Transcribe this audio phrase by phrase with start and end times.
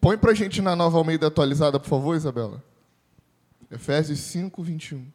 [0.00, 2.64] Põe para a gente na nova Almeida atualizada, por favor, Isabela.
[3.70, 5.06] Efésios 5, 21.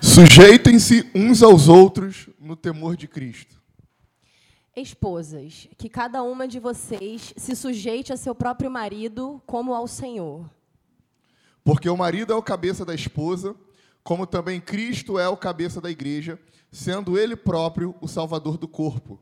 [0.00, 3.60] Sujeitem-se uns aos outros no temor de Cristo.
[4.74, 10.48] Esposas, que cada uma de vocês se sujeite a seu próprio marido como ao Senhor.
[11.62, 13.54] Porque o marido é o cabeça da esposa,
[14.02, 16.38] como também Cristo é o cabeça da igreja,
[16.74, 19.20] sendo ele próprio o salvador do corpo.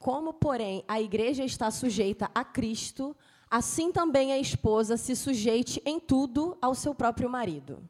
[0.00, 3.16] Como, porém, a igreja está sujeita a Cristo,
[3.48, 7.88] assim também a esposa se sujeite em tudo ao seu próprio marido.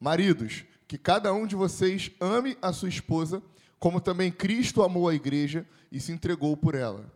[0.00, 3.40] Maridos, que cada um de vocês ame a sua esposa,
[3.78, 7.06] como também Cristo amou a igreja e se entregou por ela.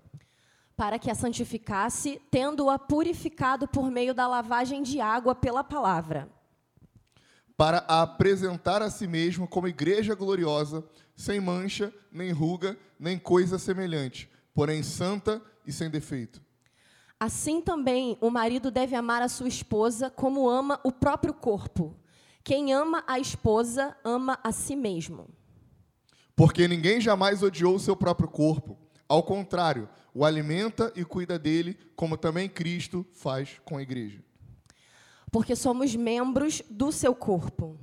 [0.76, 6.30] Para que a santificasse, tendo-a purificado por meio da lavagem de água pela palavra.
[7.60, 10.82] Para a apresentar a si mesmo como igreja gloriosa,
[11.14, 16.40] sem mancha, nem ruga, nem coisa semelhante, porém santa e sem defeito.
[17.20, 21.94] Assim também o marido deve amar a sua esposa como ama o próprio corpo.
[22.42, 25.28] Quem ama a esposa, ama a si mesmo.
[26.34, 28.78] Porque ninguém jamais odiou o seu próprio corpo.
[29.06, 34.29] Ao contrário, o alimenta e cuida dele, como também Cristo faz com a igreja.
[35.30, 37.78] Porque somos membros do seu corpo.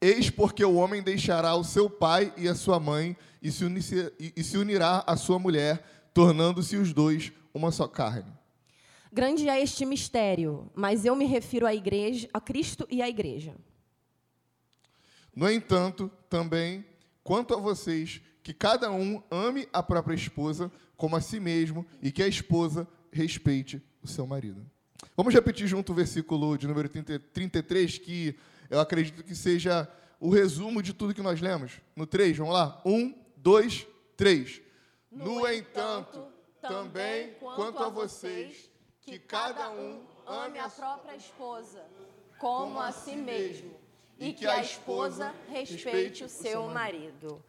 [0.00, 3.64] Eis porque o homem deixará o seu pai e a sua mãe e se,
[4.18, 8.32] e se unirá à sua mulher, tornando-se os dois uma só carne.
[9.12, 13.56] Grande é este mistério, mas eu me refiro à igreja, a Cristo e à igreja.
[15.34, 16.84] No entanto, também,
[17.24, 22.12] quanto a vocês, que cada um ame a própria esposa como a si mesmo e
[22.12, 24.64] que a esposa respeite o seu marido.
[25.16, 28.38] Vamos repetir junto o versículo de número 30, 33, que
[28.70, 29.88] eu acredito que seja
[30.20, 31.80] o resumo de tudo que nós lemos.
[31.94, 32.80] No 3, vamos lá?
[32.84, 34.60] 1, 2, 3.
[35.10, 36.26] No, entanto,
[36.60, 38.70] também, quanto a vocês,
[39.00, 41.84] que cada um ame a própria esposa
[42.38, 43.74] como a si mesmo,
[44.18, 47.42] e que a esposa respeite o seu marido.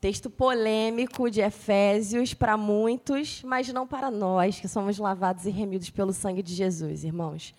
[0.00, 5.90] Texto polêmico de Efésios para muitos, mas não para nós, que somos lavados e remidos
[5.90, 7.54] pelo sangue de Jesus, irmãos.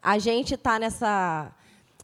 [0.00, 1.52] A gente está nessa,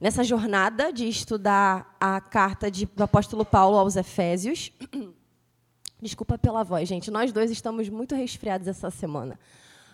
[0.00, 4.72] nessa jornada de estudar a carta de, do apóstolo Paulo aos Efésios.
[6.02, 7.08] Desculpa pela voz, gente.
[7.08, 9.38] Nós dois estamos muito resfriados essa semana.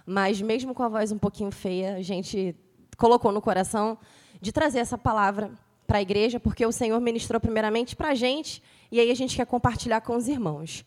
[0.06, 2.56] Mas mesmo com a voz um pouquinho feia, a gente
[2.96, 3.98] colocou no coração
[4.40, 5.52] de trazer essa palavra
[5.92, 9.36] para a igreja, porque o Senhor ministrou primeiramente para a gente, e aí a gente
[9.36, 10.86] quer compartilhar com os irmãos.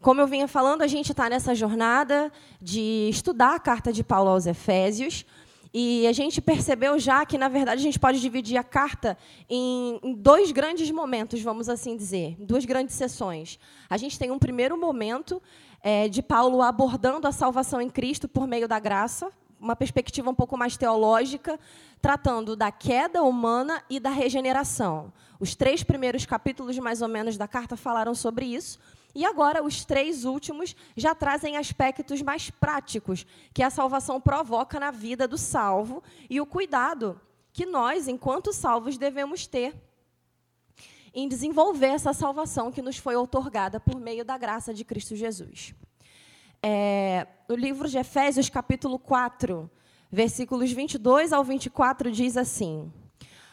[0.00, 4.28] Como eu vinha falando, a gente está nessa jornada de estudar a carta de Paulo
[4.28, 5.24] aos Efésios,
[5.72, 9.16] e a gente percebeu já que, na verdade, a gente pode dividir a carta
[9.48, 13.56] em, em, dois grandes momentos, vamos assim dizer, duas grandes sessões.
[13.88, 15.40] A gente tem um primeiro momento
[15.80, 19.30] é, de Paulo abordando a salvação em Cristo por meio da graça,
[19.60, 21.60] uma perspectiva um pouco mais teológica,
[22.00, 25.12] tratando da queda humana e da regeneração.
[25.38, 28.78] Os três primeiros capítulos, mais ou menos, da carta falaram sobre isso.
[29.14, 34.90] E agora, os três últimos já trazem aspectos mais práticos que a salvação provoca na
[34.90, 37.20] vida do salvo e o cuidado
[37.52, 39.74] que nós, enquanto salvos, devemos ter
[41.12, 45.74] em desenvolver essa salvação que nos foi otorgada por meio da graça de Cristo Jesus.
[46.62, 49.70] É, no livro de Efésios, capítulo 4,
[50.10, 52.92] versículos 22 ao 24, diz assim: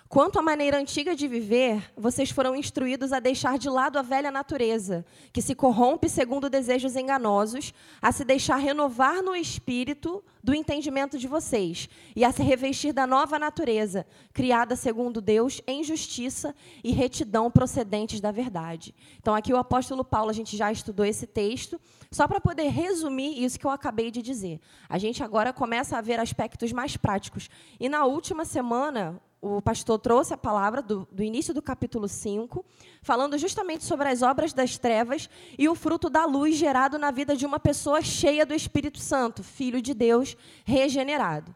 [0.09, 4.31] Quanto à maneira antiga de viver, vocês foram instruídos a deixar de lado a velha
[4.31, 11.17] natureza, que se corrompe segundo desejos enganosos, a se deixar renovar no espírito do entendimento
[11.17, 16.93] de vocês e a se revestir da nova natureza, criada segundo Deus em justiça e
[16.93, 18.95] retidão procedentes da verdade.
[19.19, 23.43] Então, aqui o apóstolo Paulo, a gente já estudou esse texto, só para poder resumir
[23.43, 24.61] isso que eu acabei de dizer.
[24.87, 27.49] A gente agora começa a ver aspectos mais práticos.
[27.77, 32.65] E na última semana, o pastor trouxe a palavra do, do, início do capítulo 5,
[33.01, 37.35] falando justamente sobre as obras das trevas e o fruto da luz gerado na vida
[37.35, 40.35] de uma pessoa cheia do Espírito Santo, filho de Deus,
[40.65, 41.55] regenerado.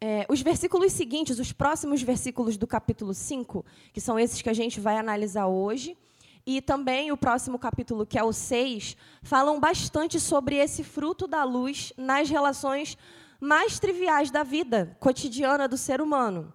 [0.00, 4.54] É, os versículos seguintes, os próximos versículos do capítulo 5, que são esses que a
[4.54, 5.96] gente vai analisar hoje,
[6.44, 11.42] e também o próximo capítulo, que é o 6, falam bastante sobre esse fruto da
[11.44, 12.98] luz nas relações
[13.40, 16.52] mais triviais da vida cotidiana do ser humano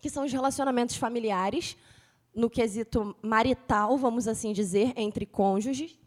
[0.00, 1.76] que são os relacionamentos familiares,
[2.34, 5.98] no quesito marital, vamos assim dizer, entre cônjuges.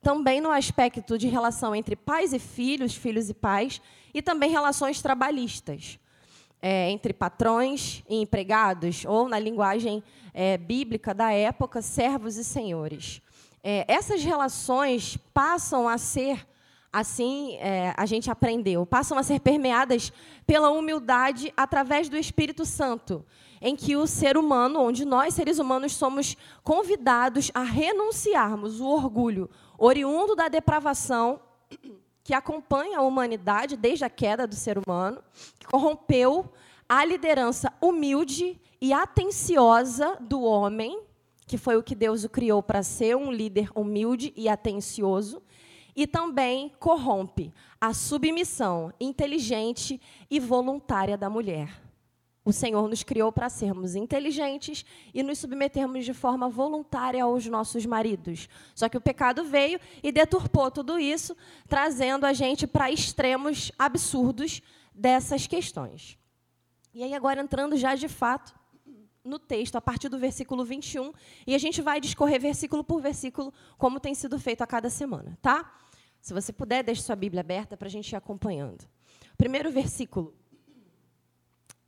[0.00, 3.80] Também no aspecto de relação entre pais e filhos, filhos e pais,
[4.12, 5.98] e também relações trabalhistas.
[6.62, 10.02] é, entre patrões e empregados, ou na linguagem
[10.32, 13.20] é, bíblica da época, servos e senhores.
[13.64, 16.46] É, essas relações passam a ser,
[16.92, 20.12] assim é, a gente aprendeu, passam a ser permeadas
[20.46, 23.24] pela humildade através do Espírito Santo,
[23.60, 29.48] em que o ser humano, onde nós, seres humanos, somos convidados a renunciarmos o orgulho
[29.78, 31.40] oriundo da depravação
[32.24, 35.22] que acompanha a humanidade desde a queda do ser humano,
[35.58, 36.52] que corrompeu
[36.88, 41.00] a liderança humilde e atenciosa do homem,
[41.46, 45.42] que foi o que Deus o criou para ser um líder humilde e atencioso,
[45.94, 50.00] e também corrompe a submissão inteligente
[50.30, 51.82] e voluntária da mulher.
[52.44, 54.84] O Senhor nos criou para sermos inteligentes
[55.14, 58.48] e nos submetermos de forma voluntária aos nossos maridos.
[58.74, 61.36] Só que o pecado veio e deturpou tudo isso,
[61.68, 64.60] trazendo a gente para extremos absurdos
[64.92, 66.18] dessas questões.
[66.92, 68.52] E aí, agora entrando já de fato
[69.24, 71.12] no texto, a partir do versículo 21,
[71.46, 75.38] e a gente vai discorrer versículo por versículo, como tem sido feito a cada semana,
[75.40, 75.74] tá?
[76.20, 78.84] Se você puder, deixe sua Bíblia aberta para a gente ir acompanhando.
[79.36, 80.34] Primeiro versículo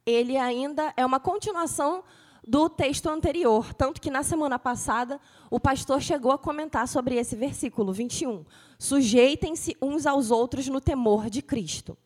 [0.07, 2.05] ele ainda é uma continuação
[2.47, 5.19] do texto anterior, tanto que na semana passada
[5.51, 8.45] o pastor chegou a comentar sobre esse versículo 21.
[8.79, 11.97] Sujeitem-se uns aos outros no temor de Cristo.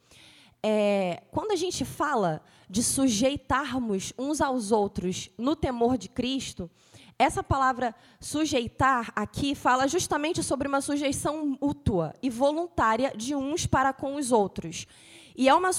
[0.62, 6.70] É, quando a gente fala de sujeitarmos uns aos outros no temor de Cristo,
[7.18, 13.92] essa palavra sujeitar aqui fala justamente sobre uma sujeição mútua e voluntária de uns para
[13.92, 14.86] com os outros.
[15.36, 15.70] E é uma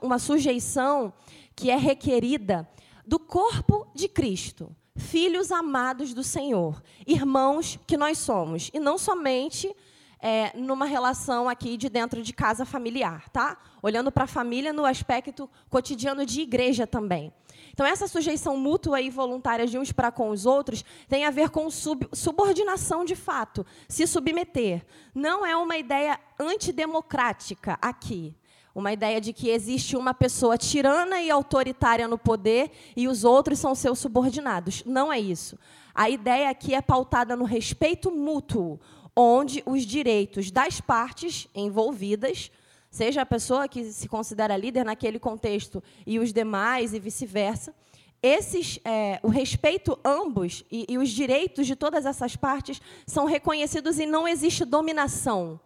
[0.00, 1.12] uma sujeição
[1.54, 2.68] que é requerida
[3.06, 9.74] do corpo de Cristo, filhos amados do Senhor, irmãos que nós somos, e não somente
[10.22, 13.58] é, numa relação aqui de dentro de casa familiar, tá?
[13.82, 17.32] Olhando para a família no aspecto cotidiano de igreja também.
[17.72, 21.50] Então, essa sujeição mútua e voluntária de uns para com os outros tem a ver
[21.50, 24.84] com sub, subordinação de fato, se submeter.
[25.12, 28.36] Não é uma ideia antidemocrática aqui.
[28.74, 33.58] Uma ideia de que existe uma pessoa tirana e autoritária no poder e os outros
[33.58, 34.82] são seus subordinados.
[34.86, 35.58] Não é isso.
[35.94, 38.80] A ideia aqui é pautada no respeito mútuo,
[39.16, 42.50] onde os direitos das partes envolvidas,
[42.90, 47.74] seja a pessoa que se considera líder naquele contexto e os demais e vice-versa,
[48.22, 53.98] esses, é, o respeito ambos e, e os direitos de todas essas partes são reconhecidos
[53.98, 55.58] e não existe dominação.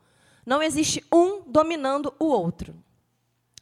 [0.45, 2.75] Não existe um dominando o outro.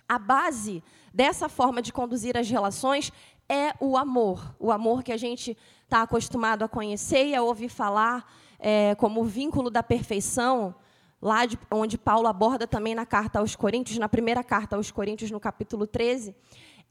[0.08, 0.82] A base
[1.12, 3.10] dessa forma de conduzir as relações
[3.48, 4.54] é o amor.
[4.60, 8.30] O amor que a gente está acostumado a conhecer e a ouvir falar
[8.66, 10.74] é, como o vínculo da perfeição,
[11.20, 15.30] lá de, onde Paulo aborda também na carta aos Coríntios, na primeira carta aos Coríntios,
[15.30, 16.34] no capítulo 13.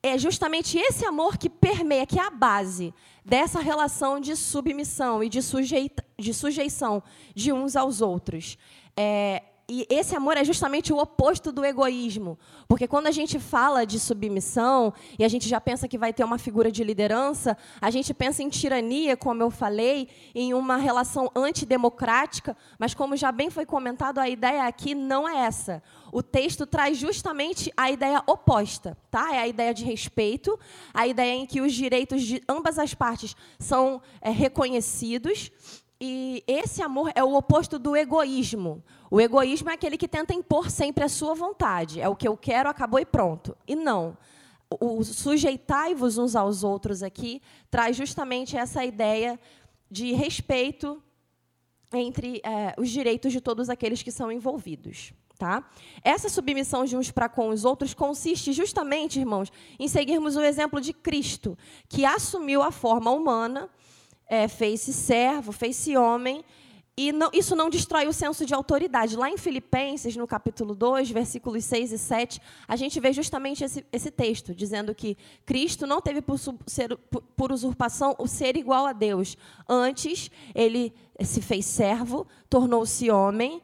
[0.04, 2.94] É justamente esse amor que permeia, que é a base
[3.26, 7.02] dessa relação de submissão e de, sujeita, de sujeição
[7.34, 8.56] de uns aos outros.
[8.96, 12.38] É, e esse amor é justamente o oposto do egoísmo.
[12.68, 16.24] Porque quando a gente fala de submissão e a gente já pensa que vai ter
[16.24, 21.32] uma figura de liderança, a gente pensa em tirania, como eu falei, em uma relação
[21.34, 25.82] antidemocrática, mas como já bem foi comentado, a ideia aqui não é essa.
[26.12, 29.34] O texto traz justamente a ideia oposta, tá?
[29.34, 30.60] É a ideia de respeito,
[30.94, 35.52] a ideia em que os direitos de ambas as partes são é, reconhecidos
[36.06, 38.84] e esse amor é o oposto do egoísmo.
[39.10, 42.02] O egoísmo é aquele que tenta impor sempre a sua vontade.
[42.02, 43.56] É o que eu quero, acabou e pronto.
[43.66, 44.18] E não.
[44.70, 47.42] O sujeitai-vos uns aos outros aqui
[47.72, 49.40] traz justamente essa ideia
[49.90, 51.02] de respeito
[51.94, 55.14] entre é, os direitos de todos aqueles que são envolvidos.
[55.40, 55.70] Tá?
[56.04, 60.82] Essa submissão de uns para com os outros consiste justamente, irmãos, em seguirmos o exemplo
[60.82, 61.58] de Cristo,
[61.88, 63.70] que assumiu a forma humana
[64.34, 66.44] é, fez-se servo, fez-se homem,
[66.98, 69.16] e não, isso não destrói o senso de autoridade.
[69.16, 73.86] Lá em Filipenses, no capítulo 2, versículos 6 e 7, a gente vê justamente esse,
[73.92, 76.98] esse texto, dizendo que Cristo não teve por, ser,
[77.36, 79.38] por, usurpação o ser igual a Deus.
[79.70, 83.62] Antes, ele se fez servo, tornou-se homem,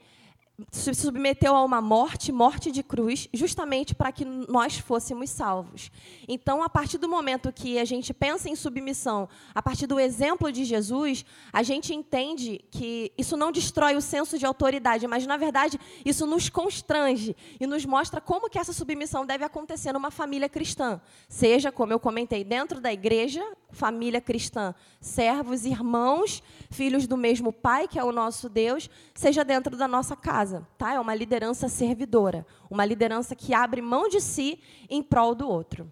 [0.72, 5.92] se submeteu a uma morte, morte de cruz, justamente para que nós fôssemos salvos.
[6.28, 10.52] Então, a partir do momento que a gente pensa em submissão, a partir do exemplo
[10.52, 15.38] de Jesus, a gente entende que isso não destrói o senso de autoridade, mas na
[15.38, 20.50] verdade isso nos constrange e nos mostra como que essa submissão deve acontecer numa família
[20.50, 27.52] cristã, seja como eu comentei dentro da igreja, família cristã, servos, irmãos, filhos do mesmo
[27.52, 30.68] Pai, que é o nosso Deus, seja dentro da nossa casa.
[30.78, 30.94] Tá?
[30.94, 34.60] É uma liderança servidora, uma liderança que abre mão de si
[34.90, 35.92] em prol do outro.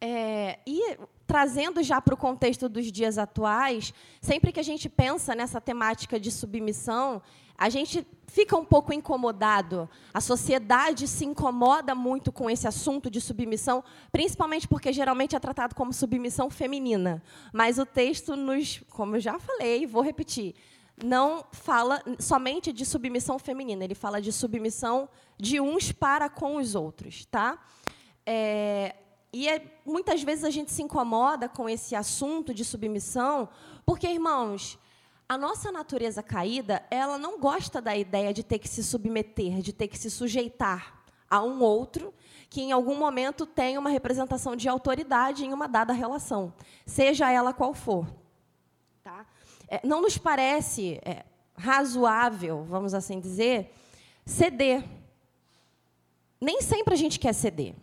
[0.00, 0.96] É, e
[1.30, 6.18] trazendo já para o contexto dos dias atuais, sempre que a gente pensa nessa temática
[6.18, 7.22] de submissão,
[7.56, 9.88] a gente fica um pouco incomodado.
[10.12, 15.72] A sociedade se incomoda muito com esse assunto de submissão, principalmente porque geralmente é tratado
[15.72, 17.22] como submissão feminina.
[17.52, 20.56] Mas o texto nos, como eu já falei, vou repetir,
[21.00, 25.08] não fala somente de submissão feminina, ele fala de submissão
[25.38, 27.56] de uns para com os outros, tá?
[28.26, 28.96] É,
[29.32, 33.48] e é, muitas vezes a gente se incomoda com esse assunto de submissão,
[33.86, 34.78] porque, irmãos,
[35.28, 39.72] a nossa natureza caída, ela não gosta da ideia de ter que se submeter, de
[39.72, 42.12] ter que se sujeitar a um outro
[42.48, 46.52] que em algum momento tem uma representação de autoridade em uma dada relação,
[46.84, 48.12] seja ela qual for.
[49.04, 49.24] Tá?
[49.68, 51.24] É, não nos parece é,
[51.56, 53.72] razoável, vamos assim dizer,
[54.26, 54.84] ceder.
[56.40, 57.76] Nem sempre a gente quer ceder.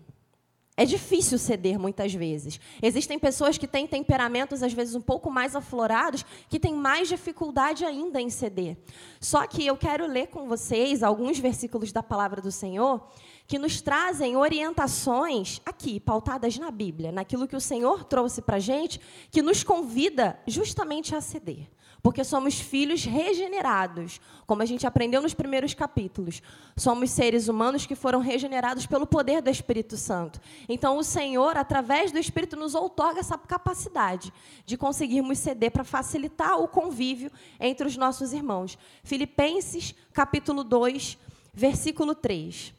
[0.80, 2.60] É difícil ceder muitas vezes.
[2.84, 7.84] Existem pessoas que têm temperamentos, às vezes, um pouco mais aflorados, que têm mais dificuldade
[7.84, 8.78] ainda em ceder.
[9.20, 13.10] Só que eu quero ler com vocês alguns versículos da palavra do Senhor
[13.48, 19.02] que nos trazem orientações aqui, pautadas na Bíblia, naquilo que o Senhor trouxe para gente,
[19.32, 21.68] que nos convida justamente a ceder
[22.08, 26.42] porque somos filhos regenerados, como a gente aprendeu nos primeiros capítulos.
[26.78, 30.40] Somos seres humanos que foram regenerados pelo poder do Espírito Santo.
[30.70, 34.32] Então, o Senhor, através do Espírito, nos outorga essa capacidade
[34.66, 38.78] de conseguirmos ceder para facilitar o convívio entre os nossos irmãos.
[39.04, 41.18] Filipenses, capítulo 2,
[41.54, 42.74] versículo 3.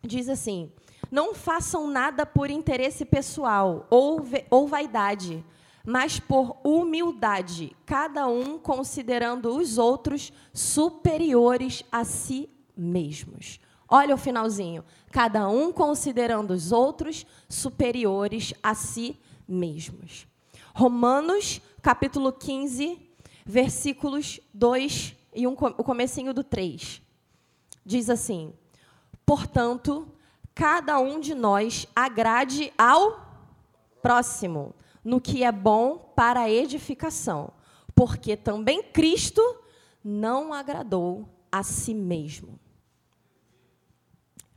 [0.00, 0.70] Diz assim:
[1.10, 5.44] Não façam nada por interesse pessoal ou, ou vaidade
[5.84, 13.60] mas por humildade, cada um considerando os outros superiores a si mesmos.
[13.86, 14.82] Olha o finalzinho.
[15.12, 20.26] Cada um considerando os outros superiores a si mesmos.
[20.74, 22.98] Romanos, capítulo 15,
[23.44, 27.02] versículos 2 e um, o comecinho do 3.
[27.84, 28.54] Diz assim:
[29.26, 30.08] Portanto,
[30.54, 33.22] cada um de nós agrade ao
[34.02, 34.74] próximo
[35.04, 37.52] no que é bom para a edificação,
[37.94, 39.42] porque também Cristo
[40.02, 42.58] não agradou a si mesmo.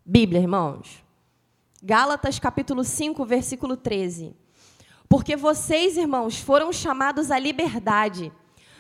[0.06, 1.04] Bíblia, irmãos.
[1.84, 4.36] Gálatas capítulo 5, versículo 13.
[5.10, 8.32] Porque vocês, irmãos, foram chamados à liberdade,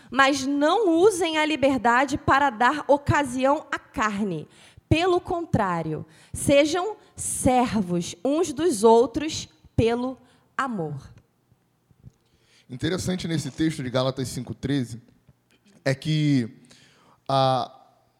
[0.09, 4.47] mas não usem a liberdade para dar ocasião à carne.
[4.89, 10.17] Pelo contrário, sejam servos uns dos outros pelo
[10.57, 11.16] amor.
[12.69, 14.99] Interessante nesse texto de Gálatas 5,13
[15.85, 16.49] é que
[17.25, 17.71] a,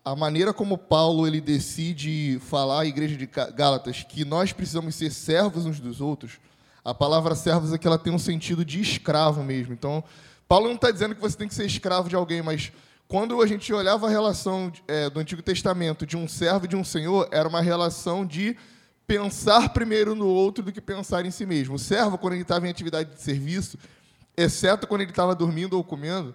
[0.05, 5.11] a maneira como Paulo ele decide falar à igreja de Gálatas que nós precisamos ser
[5.11, 6.39] servos uns dos outros,
[6.81, 9.73] a palavra servos aqui ela tem um sentido de escravo mesmo.
[9.73, 10.01] Então,
[10.47, 12.71] Paulo não está dizendo que você tem que ser escravo de alguém, mas
[13.05, 16.75] quando a gente olhava a relação é, do Antigo Testamento de um servo e de
[16.77, 18.55] um senhor, era uma relação de
[19.05, 21.75] pensar primeiro no outro do que pensar em si mesmo.
[21.75, 23.77] O servo, quando ele estava em atividade de serviço,
[24.37, 26.33] exceto quando ele estava dormindo ou comendo,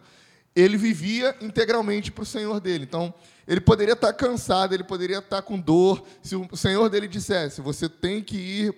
[0.54, 2.84] ele vivia integralmente para o Senhor dele.
[2.84, 3.14] Então,
[3.46, 6.02] ele poderia estar cansado, ele poderia estar com dor.
[6.20, 8.74] Se o Senhor dele dissesse, você tem que ir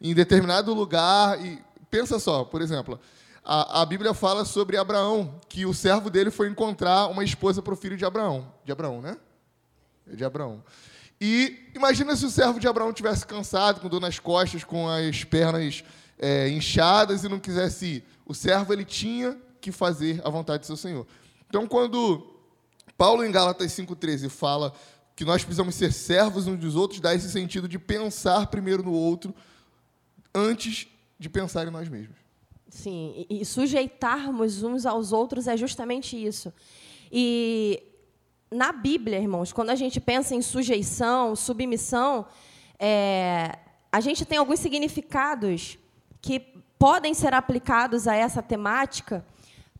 [0.00, 1.44] em determinado lugar.
[1.44, 1.58] E
[1.90, 2.98] pensa só, por exemplo,
[3.44, 7.74] a, a Bíblia fala sobre Abraão, que o servo dele foi encontrar uma esposa para
[7.74, 8.52] o filho de Abraão.
[8.64, 9.16] De Abraão, né?
[10.06, 10.62] De Abraão.
[11.20, 15.24] E imagina se o servo de Abraão tivesse cansado, com dor nas costas, com as
[15.24, 15.82] pernas
[16.18, 18.04] é, inchadas e não quisesse ir.
[18.28, 21.06] O servo ele tinha que fazer a vontade do seu Senhor.
[21.48, 22.34] Então, quando
[22.96, 24.72] Paulo em Gálatas 5,13 fala
[25.16, 28.92] que nós precisamos ser servos uns dos outros, dá esse sentido de pensar primeiro no
[28.92, 29.34] outro
[30.34, 30.86] antes
[31.18, 32.16] de pensar em nós mesmos.
[32.68, 36.52] Sim, e sujeitarmos uns aos outros é justamente isso.
[37.10, 37.82] E
[38.50, 42.26] na Bíblia, irmãos, quando a gente pensa em sujeição, submissão,
[42.78, 43.58] é,
[43.90, 45.78] a gente tem alguns significados
[46.20, 49.24] que podem ser aplicados a essa temática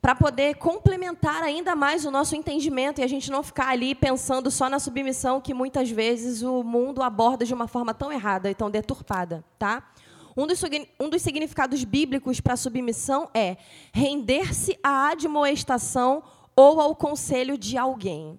[0.00, 4.50] para poder complementar ainda mais o nosso entendimento e a gente não ficar ali pensando
[4.50, 8.54] só na submissão que muitas vezes o mundo aborda de uma forma tão errada e
[8.54, 9.90] tão deturpada, tá?
[10.36, 10.62] Um dos,
[11.00, 13.56] um dos significados bíblicos para submissão é
[13.92, 16.22] render-se à admoestação
[16.54, 18.38] ou ao conselho de alguém.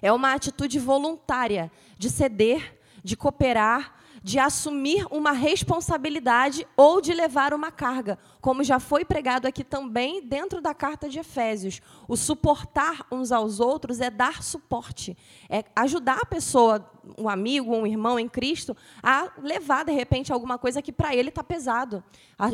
[0.00, 3.97] É uma atitude voluntária de ceder, de cooperar,
[4.28, 10.22] de assumir uma responsabilidade ou de levar uma carga, como já foi pregado aqui também
[10.22, 11.80] dentro da carta de Efésios.
[12.06, 15.16] O suportar uns aos outros é dar suporte,
[15.48, 20.58] é ajudar a pessoa, um amigo, um irmão em Cristo, a levar de repente alguma
[20.58, 22.04] coisa que para ele está pesado,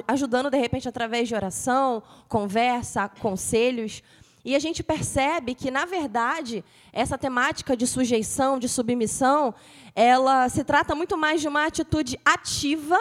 [0.07, 4.00] ajudando de repente através de oração, conversa, conselhos.
[4.45, 9.55] E a gente percebe que, na verdade, essa temática de sujeição, de submissão,
[9.95, 12.99] ela se trata muito mais de uma atitude ativa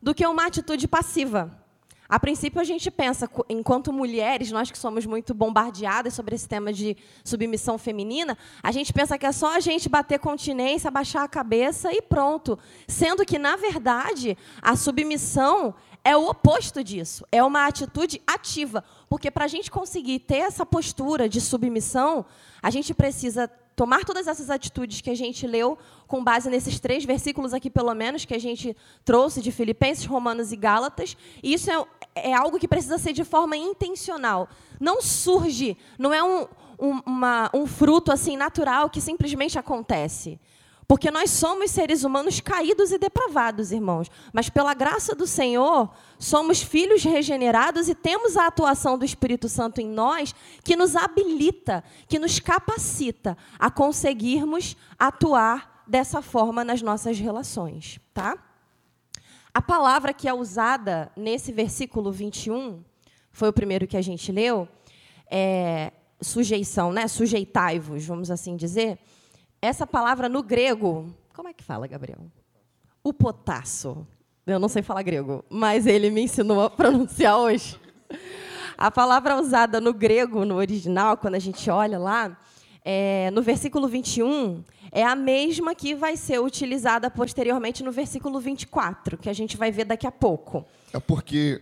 [0.00, 1.58] do que uma atitude passiva.
[2.08, 6.72] A princípio, a gente pensa, enquanto mulheres, nós que somos muito bombardeadas sobre esse tema
[6.72, 11.28] de submissão feminina, a gente pensa que é só a gente bater continência, baixar a
[11.28, 12.58] cabeça e pronto.
[12.86, 15.74] Sendo que, na verdade, a submissão
[16.08, 18.82] é o oposto disso, é uma atitude ativa.
[19.10, 22.24] Porque para a gente conseguir ter essa postura de submissão,
[22.62, 23.46] a gente precisa
[23.76, 27.92] tomar todas essas atitudes que a gente leu, com base nesses três versículos aqui, pelo
[27.92, 28.74] menos, que a gente
[29.04, 31.14] trouxe de Filipenses, Romanos e Gálatas.
[31.42, 31.84] E isso é,
[32.14, 34.48] é algo que precisa ser de forma intencional.
[34.80, 36.48] Não surge, não é um,
[36.80, 40.40] um, uma, um fruto assim natural que simplesmente acontece.
[40.88, 44.10] Porque nós somos seres humanos caídos e depravados, irmãos.
[44.32, 49.82] Mas pela graça do Senhor, somos filhos regenerados e temos a atuação do Espírito Santo
[49.82, 57.18] em nós que nos habilita, que nos capacita a conseguirmos atuar dessa forma nas nossas
[57.18, 58.42] relações, tá?
[59.52, 62.82] A palavra que é usada nesse versículo 21,
[63.30, 64.66] foi o primeiro que a gente leu,
[65.30, 67.06] é sujeição, né?
[67.08, 68.98] Sujeitai-vos, vamos assim dizer
[69.60, 72.20] essa palavra no grego, como é que fala, Gabriel?
[73.02, 74.06] O potasso.
[74.46, 77.78] Eu não sei falar grego, mas ele me ensinou a pronunciar hoje.
[78.76, 82.38] A palavra usada no grego, no original, quando a gente olha lá,
[82.84, 89.18] é, no versículo 21, é a mesma que vai ser utilizada posteriormente no versículo 24,
[89.18, 90.64] que a gente vai ver daqui a pouco.
[90.92, 91.60] É porque,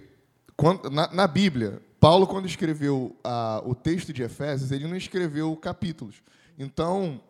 [0.56, 5.56] quando, na, na Bíblia, Paulo, quando escreveu a, o texto de Efésios, ele não escreveu
[5.56, 6.22] capítulos.
[6.58, 7.20] Então,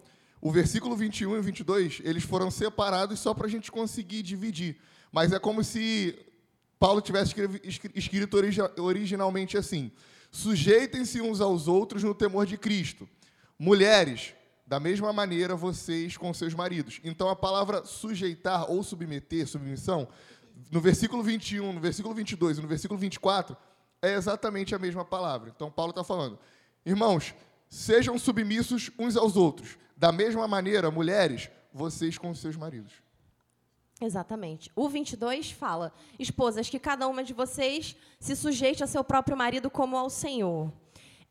[0.47, 4.76] o versículo 21 e 22, eles foram separados só para a gente conseguir dividir.
[5.11, 6.17] Mas é como se
[6.79, 7.35] Paulo tivesse
[7.97, 8.38] escrito
[8.81, 9.91] originalmente assim:
[10.31, 13.09] sujeitem-se uns aos outros no temor de Cristo.
[13.59, 17.01] Mulheres, da mesma maneira vocês com seus maridos.
[17.03, 20.07] Então a palavra sujeitar ou submeter, submissão,
[20.70, 23.57] no versículo 21, no versículo 22 e no versículo 24,
[24.01, 25.53] é exatamente a mesma palavra.
[25.53, 26.38] Então Paulo está falando:
[26.85, 27.35] irmãos,
[27.68, 32.92] sejam submissos uns aos outros da mesma maneira, mulheres, vocês com seus maridos.
[34.00, 34.70] Exatamente.
[34.76, 39.70] O 22 fala: Esposas, que cada uma de vocês se sujeite a seu próprio marido
[39.70, 40.70] como ao Senhor.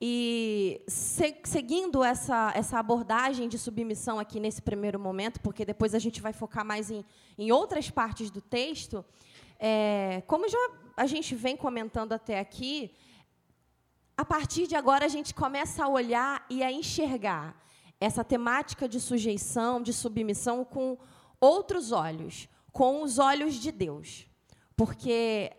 [0.01, 5.99] E se, seguindo essa, essa abordagem de submissão aqui nesse primeiro momento, porque depois a
[5.99, 7.06] gente vai focar mais em,
[7.38, 9.06] em outras partes do texto,
[9.58, 10.58] é, como já
[10.97, 12.91] a gente vem comentando até aqui,
[14.17, 17.56] a partir de agora a gente começa a olhar e a enxergar
[18.00, 20.98] essa temática de sujeição, de submissão com
[21.40, 24.28] outros olhos, com os olhos de Deus.
[24.76, 25.52] Porque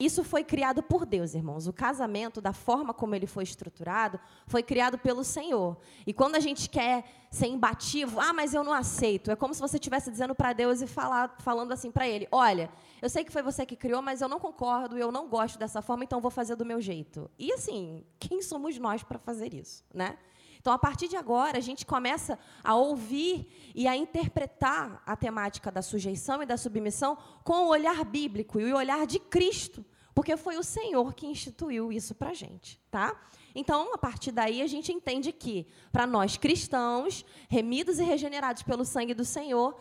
[0.00, 1.66] isso foi criado por Deus, irmãos.
[1.66, 5.76] O casamento, da forma como ele foi estruturado, foi criado pelo Senhor.
[6.06, 9.30] E quando a gente quer ser imbativo, ah, mas eu não aceito.
[9.30, 12.70] É como se você estivesse dizendo para Deus e falar, falando assim para ele: olha,
[13.02, 15.82] eu sei que foi você que criou, mas eu não concordo, eu não gosto dessa
[15.82, 17.30] forma, então vou fazer do meu jeito.
[17.38, 20.16] E assim, quem somos nós para fazer isso, né?
[20.60, 25.72] Então, a partir de agora, a gente começa a ouvir e a interpretar a temática
[25.72, 30.36] da sujeição e da submissão com o olhar bíblico e o olhar de Cristo, porque
[30.36, 33.18] foi o Senhor que instituiu isso para a gente, tá?
[33.54, 38.84] Então, a partir daí, a gente entende que, para nós cristãos, remidos e regenerados pelo
[38.84, 39.78] sangue do Senhor,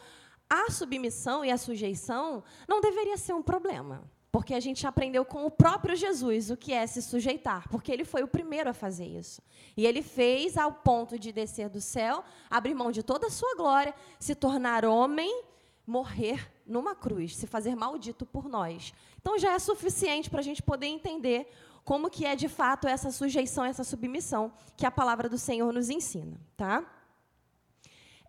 [0.50, 4.10] a submissão e a sujeição não deveria ser um problema.
[4.32, 8.06] Porque a gente aprendeu com o próprio Jesus o que é se sujeitar, porque ele
[8.06, 9.42] foi o primeiro a fazer isso.
[9.76, 13.56] E ele fez ao ponto de descer do céu, abrir mão de toda a sua
[13.56, 15.44] glória, se tornar homem,
[15.86, 18.94] morrer numa cruz, se fazer maldito por nós.
[19.20, 21.52] Então já é suficiente para a gente poder entender
[21.84, 25.89] como que é de fato essa sujeição, essa submissão que a palavra do Senhor nos
[25.89, 26.86] ensina, tá?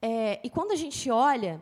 [0.00, 1.60] É, e quando a gente olha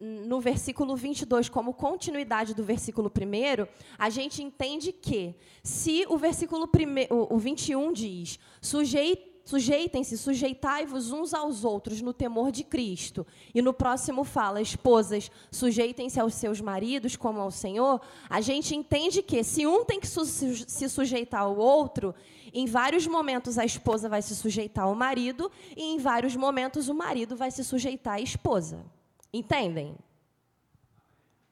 [0.00, 3.66] no versículo 22, como continuidade do versículo 1,
[3.98, 11.34] a gente entende que, se o versículo prime, o, o 21 diz: sujeitem-se, sujeitai-vos uns
[11.34, 17.16] aos outros no temor de Cristo, e no próximo fala: esposas, sujeitem-se aos seus maridos
[17.16, 21.56] como ao Senhor, a gente entende que, se um tem que su se sujeitar ao
[21.56, 22.14] outro,
[22.54, 26.94] em vários momentos a esposa vai se sujeitar ao marido, e em vários momentos o
[26.94, 28.86] marido vai se sujeitar à esposa.
[29.32, 29.96] Entendem?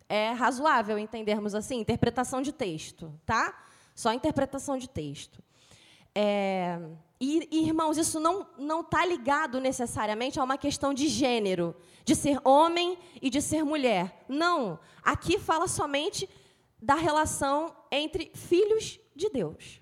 [0.09, 3.67] é razoável entendermos assim, interpretação de texto, tá?
[3.95, 5.43] Só interpretação de texto.
[6.15, 6.79] É,
[7.21, 12.41] e, irmãos, isso não não está ligado necessariamente a uma questão de gênero, de ser
[12.45, 14.25] homem e de ser mulher.
[14.29, 14.79] Não.
[15.03, 16.29] Aqui fala somente
[16.81, 19.81] da relação entre filhos de Deus.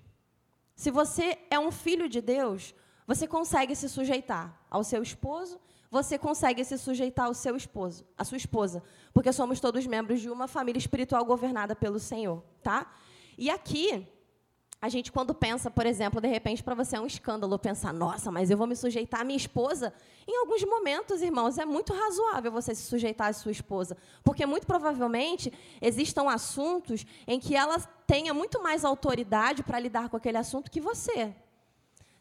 [0.75, 2.73] Se você é um filho de Deus,
[3.05, 8.23] você consegue se sujeitar ao seu esposo, você consegue se sujeitar ao seu esposo, à
[8.23, 12.91] sua esposa, porque somos todos membros de uma família espiritual governada pelo Senhor, tá?
[13.37, 14.07] E aqui
[14.81, 18.31] a gente, quando pensa, por exemplo, de repente para você é um escândalo pensar, nossa,
[18.31, 19.93] mas eu vou me sujeitar à minha esposa.
[20.27, 24.67] Em alguns momentos, irmãos, é muito razoável você se sujeitar à sua esposa, porque muito
[24.67, 30.69] provavelmente existam assuntos em que ela tenha muito mais autoridade para lidar com aquele assunto
[30.69, 31.33] que você.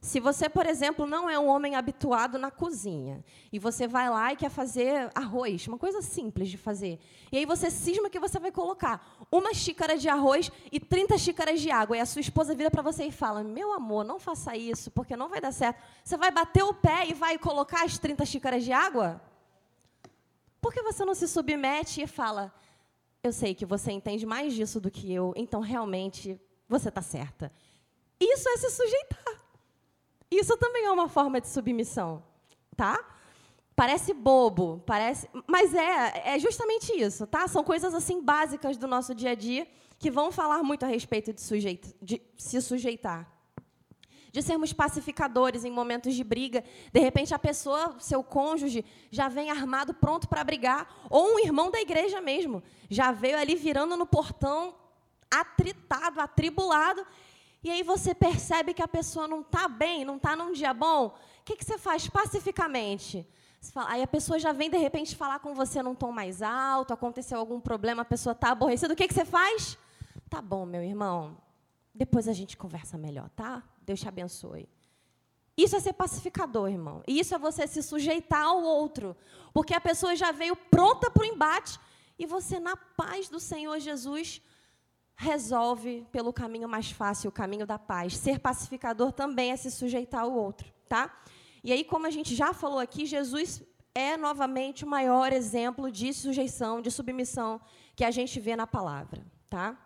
[0.04, 4.34] Se você, por exemplo, não é um homem habituado na cozinha e você vai lá
[4.34, 7.00] e quer fazer arroz, uma coisa simples de fazer,
[7.32, 11.58] e aí você cisma que você vai colocar uma xícara de arroz e 30 xícaras
[11.58, 14.54] de água, e a sua esposa vira para você e fala: Meu amor, não faça
[14.54, 15.82] isso, porque não vai dar certo.
[16.04, 19.22] Você vai bater o pé e vai colocar as 30 xícaras de água?
[20.60, 22.52] Por que você não se submete e fala:
[23.22, 26.38] Eu sei que você entende mais disso do que eu, então realmente
[26.68, 27.50] você está certa.
[28.20, 29.43] Isso é se sujeitar.
[30.38, 32.23] Isso também é uma forma de submissão,
[32.77, 32.99] tá?
[33.77, 37.49] Parece bobo, parece, mas é, é justamente isso, tá?
[37.49, 39.66] São coisas assim básicas do nosso dia a dia
[39.99, 43.29] que vão falar muito a respeito de, sujeito, de se sujeitar.
[44.31, 46.64] De sermos pacificadores em momentos de briga.
[46.92, 51.07] De repente, a pessoa, seu cônjuge, já vem armado, pronto para brigar.
[51.09, 52.62] Ou um irmão da igreja mesmo.
[52.90, 54.75] Já veio ali virando no portão,
[55.31, 57.07] atritado, atribulado.
[57.64, 61.07] E aí você percebe que a pessoa não está bem, não está num dia bom.
[61.07, 63.27] O que, que você faz pacificamente?
[63.72, 66.92] Fala, aí a pessoa já vem, de repente, falar com você num tom mais alto,
[66.92, 68.92] aconteceu algum problema, a pessoa está aborrecida.
[68.92, 69.79] O que, que você faz?
[70.29, 71.38] Tá bom, meu irmão.
[71.94, 73.62] Depois a gente conversa melhor, tá?
[73.81, 74.68] Deus te abençoe.
[75.57, 77.03] Isso é ser pacificador, irmão.
[77.07, 79.16] E isso é você se sujeitar ao outro.
[79.55, 81.81] Porque a pessoa já veio pronta para o embate
[82.18, 84.42] e você, na paz do Senhor Jesus,
[85.16, 88.16] resolve pelo caminho mais fácil, o caminho da paz.
[88.16, 91.14] Ser pacificador também é se sujeitar ao outro, tá?
[91.62, 93.62] E aí, como a gente já falou aqui, Jesus
[93.94, 97.61] é novamente o maior exemplo de sujeição, de submissão
[97.94, 99.79] que a gente vê na palavra, tá?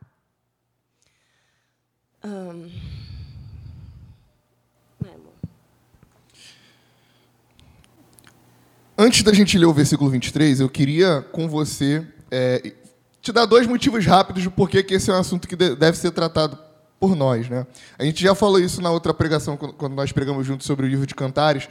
[9.00, 12.74] Antes da gente ler o versículo 23, eu queria com você é,
[13.20, 16.10] te dar dois motivos rápidos do porquê que esse é um assunto que deve ser
[16.10, 16.58] tratado
[16.98, 17.48] por nós.
[17.48, 17.66] Né?
[17.98, 21.06] A gente já falou isso na outra pregação, quando nós pregamos juntos sobre o livro
[21.06, 21.68] de Cantares,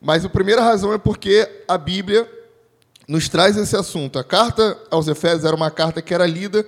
[0.00, 2.28] mas a primeira razão é porque a Bíblia
[3.08, 4.18] nos traz esse assunto.
[4.18, 6.66] A carta aos Efésios era uma carta que era lida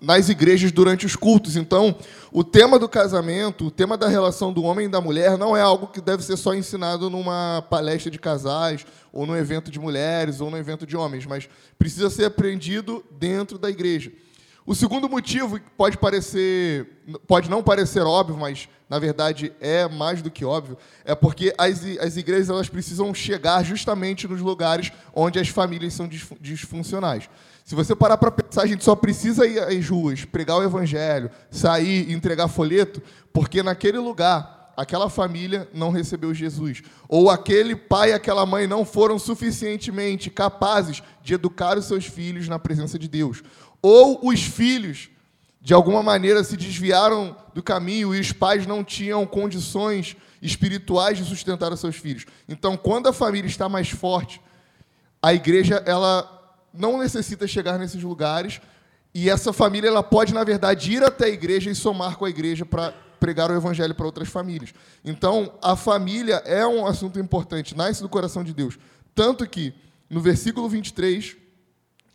[0.00, 1.56] nas igrejas durante os cultos.
[1.56, 1.96] Então,
[2.32, 5.60] o tema do casamento, o tema da relação do homem e da mulher, não é
[5.60, 10.40] algo que deve ser só ensinado numa palestra de casais, ou num evento de mulheres,
[10.40, 14.12] ou num evento de homens, mas precisa ser aprendido dentro da igreja.
[14.68, 16.86] O segundo motivo, que pode parecer,
[17.26, 21.82] pode não parecer óbvio, mas na verdade é mais do que óbvio, é porque as,
[21.98, 26.06] as igrejas elas precisam chegar justamente nos lugares onde as famílias são
[26.38, 27.30] disfuncionais.
[27.68, 31.30] Se você parar para pensar, a gente só precisa ir às ruas, pregar o evangelho,
[31.50, 36.80] sair entregar folheto, porque naquele lugar, aquela família não recebeu Jesus.
[37.06, 42.48] Ou aquele pai e aquela mãe não foram suficientemente capazes de educar os seus filhos
[42.48, 43.42] na presença de Deus.
[43.82, 45.10] Ou os filhos,
[45.60, 51.24] de alguma maneira, se desviaram do caminho e os pais não tinham condições espirituais de
[51.26, 52.24] sustentar os seus filhos.
[52.48, 54.40] Então, quando a família está mais forte,
[55.20, 56.37] a igreja ela
[56.72, 58.60] não necessita chegar nesses lugares
[59.14, 62.30] e essa família ela pode, na verdade, ir até a igreja e somar com a
[62.30, 64.72] igreja para pregar o evangelho para outras famílias.
[65.04, 68.78] Então, a família é um assunto importante, nasce do coração de Deus.
[69.14, 69.74] Tanto que,
[70.08, 71.36] no versículo 23,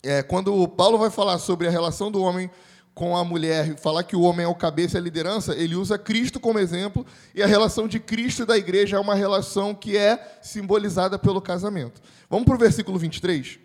[0.02, 2.50] é, quando Paulo vai falar sobre a relação do homem
[2.94, 5.98] com a mulher, falar que o homem é o cabeça e a liderança, ele usa
[5.98, 9.98] Cristo como exemplo, e a relação de Cristo e da igreja é uma relação que
[9.98, 12.02] é simbolizada pelo casamento.
[12.30, 13.63] Vamos para o versículo 23?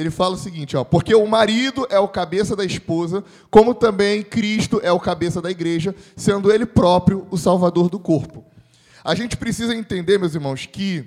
[0.00, 4.22] Ele fala o seguinte, ó, porque o marido é o cabeça da esposa, como também
[4.22, 8.44] Cristo é o cabeça da igreja, sendo ele próprio o salvador do corpo.
[9.04, 11.06] A gente precisa entender, meus irmãos, que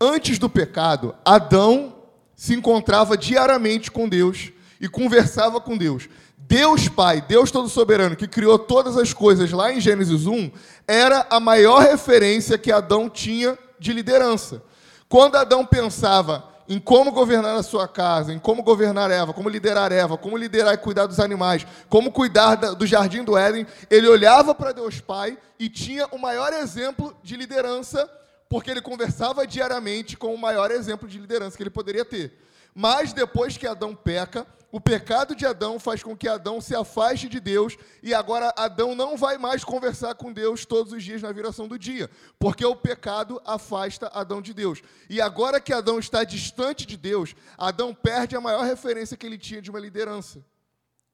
[0.00, 1.96] antes do pecado, Adão
[2.34, 6.08] se encontrava diariamente com Deus e conversava com Deus.
[6.38, 10.50] Deus Pai, Deus Todo Soberano, que criou todas as coisas lá em Gênesis 1,
[10.88, 14.62] era a maior referência que Adão tinha de liderança.
[15.08, 19.90] Quando Adão pensava em como governar a sua casa, em como governar Eva, como liderar
[19.90, 24.54] Eva, como liderar e cuidar dos animais, como cuidar do jardim do Éden, ele olhava
[24.54, 28.08] para Deus Pai e tinha o maior exemplo de liderança,
[28.48, 32.38] porque ele conversava diariamente com o maior exemplo de liderança que ele poderia ter.
[32.72, 37.28] Mas depois que Adão peca, o pecado de Adão faz com que Adão se afaste
[37.28, 41.32] de Deus e agora Adão não vai mais conversar com Deus todos os dias na
[41.32, 44.80] viração do dia, porque o pecado afasta Adão de Deus.
[45.08, 49.38] E agora que Adão está distante de Deus, Adão perde a maior referência que ele
[49.38, 50.44] tinha de uma liderança,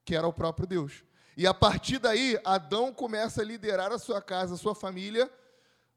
[0.05, 1.03] que era o próprio Deus.
[1.35, 5.29] E a partir daí, Adão começa a liderar a sua casa, a sua família,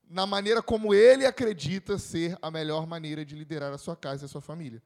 [0.09, 4.27] na maneira como ele acredita ser a melhor maneira de liderar a sua casa e
[4.27, 4.83] a sua família.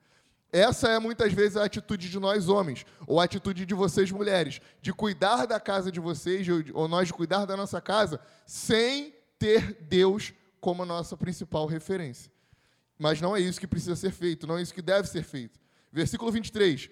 [0.54, 4.60] Essa é muitas vezes a atitude de nós homens, ou a atitude de vocês mulheres,
[4.80, 9.76] de cuidar da casa de vocês, ou nós de cuidar da nossa casa, sem ter
[9.80, 12.30] Deus como nossa principal referência.
[12.96, 15.58] Mas não é isso que precisa ser feito, não é isso que deve ser feito.
[15.90, 16.88] Versículo 23.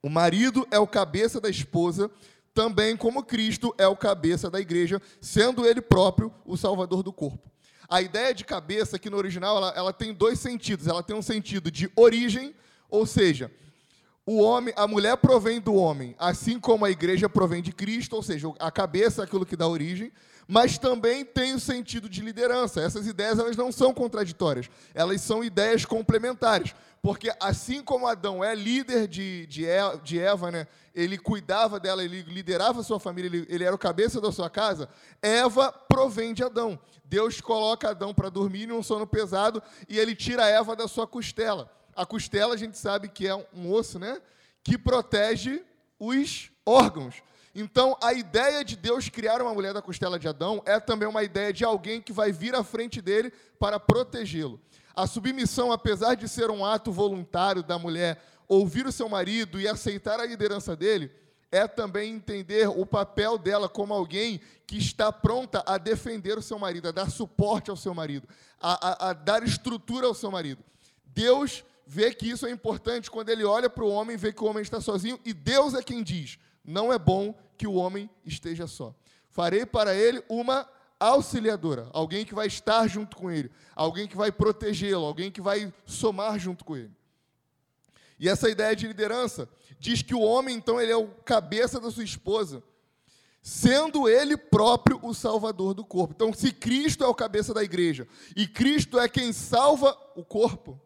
[0.00, 2.08] O marido é o cabeça da esposa,
[2.54, 7.50] também como Cristo é o cabeça da igreja, sendo ele próprio o salvador do corpo.
[7.88, 10.86] A ideia de cabeça aqui no original, ela, ela tem dois sentidos.
[10.86, 12.54] Ela tem um sentido de origem
[12.90, 13.50] ou seja,
[14.24, 18.22] o homem, a mulher provém do homem, assim como a igreja provém de Cristo, ou
[18.22, 20.12] seja, a cabeça é aquilo que dá origem,
[20.48, 22.80] mas também tem o sentido de liderança.
[22.80, 26.74] Essas ideias elas não são contraditórias, elas são ideias complementares.
[27.02, 32.80] Porque assim como Adão é líder de, de, Eva, né, ele cuidava dela, ele liderava
[32.80, 34.88] a sua família, ele, ele era o cabeça da sua casa,
[35.22, 36.76] Eva provém de Adão.
[37.04, 41.06] Deus coloca Adão para dormir em um sono pesado e ele tira Eva da sua
[41.06, 41.70] costela.
[41.96, 44.20] A costela a gente sabe que é um osso, né?
[44.62, 45.62] Que protege
[45.98, 47.22] os órgãos.
[47.54, 51.22] Então, a ideia de Deus criar uma mulher da costela de Adão é também uma
[51.22, 54.60] ideia de alguém que vai vir à frente dele para protegê-lo.
[54.94, 59.66] A submissão, apesar de ser um ato voluntário da mulher ouvir o seu marido e
[59.66, 61.10] aceitar a liderança dele,
[61.50, 66.58] é também entender o papel dela como alguém que está pronta a defender o seu
[66.58, 68.28] marido, a dar suporte ao seu marido,
[68.60, 70.62] a, a, a dar estrutura ao seu marido.
[71.06, 74.46] Deus vê que isso é importante quando ele olha para o homem, vê que o
[74.46, 78.66] homem está sozinho, e Deus é quem diz: não é bom que o homem esteja
[78.66, 78.94] só.
[79.30, 80.68] Farei para ele uma
[80.98, 85.72] auxiliadora, alguém que vai estar junto com ele, alguém que vai protegê-lo, alguém que vai
[85.84, 86.90] somar junto com ele.
[88.18, 91.90] E essa ideia de liderança diz que o homem, então, ele é o cabeça da
[91.90, 92.62] sua esposa,
[93.42, 96.14] sendo ele próprio o salvador do corpo.
[96.16, 100.80] Então, se Cristo é o cabeça da igreja e Cristo é quem salva o corpo,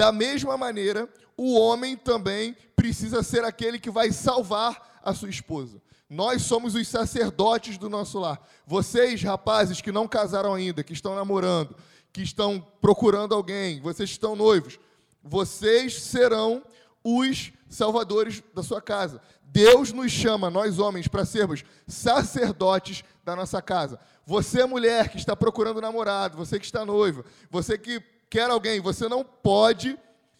[0.00, 5.78] da mesma maneira, o homem também precisa ser aquele que vai salvar a sua esposa.
[6.08, 8.40] Nós somos os sacerdotes do nosso lar.
[8.66, 11.76] Vocês, rapazes que não casaram ainda, que estão namorando,
[12.14, 14.80] que estão procurando alguém, vocês estão noivos,
[15.22, 16.62] vocês serão
[17.04, 19.20] os salvadores da sua casa.
[19.42, 24.00] Deus nos chama, nós homens, para sermos sacerdotes da nossa casa.
[24.24, 29.08] Você, mulher que está procurando namorado, você que está noiva, você que quer alguém, você
[29.08, 29.98] não pode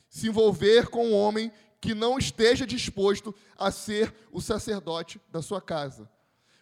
[0.08, 5.60] se envolver com um homem que não esteja disposto a ser o sacerdote da sua
[5.60, 6.08] casa.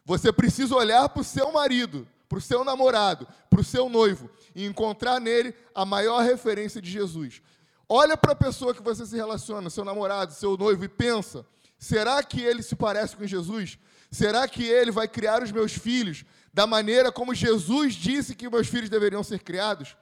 [0.05, 4.31] Você precisa olhar para o seu marido, para o seu namorado, para o seu noivo
[4.55, 7.43] e encontrar nele a maior referência de Jesus.
[7.89, 11.45] Olha para a pessoa que você se relaciona, seu namorado, seu noivo, e pensa:
[11.79, 13.79] será que ele se parece com Jesus?
[14.11, 18.69] Será que ele vai criar os meus filhos da maneira como Jesus disse que meus
[18.69, 19.97] filhos deveriam ser criados?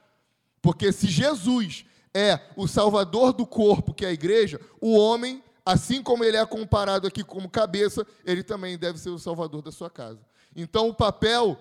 [0.61, 6.01] Porque se Jesus é o salvador do corpo, que é a igreja, o homem, assim
[6.01, 9.89] como ele é comparado aqui como cabeça, ele também deve ser o salvador da sua
[9.89, 10.19] casa.
[10.55, 11.59] Então, o papel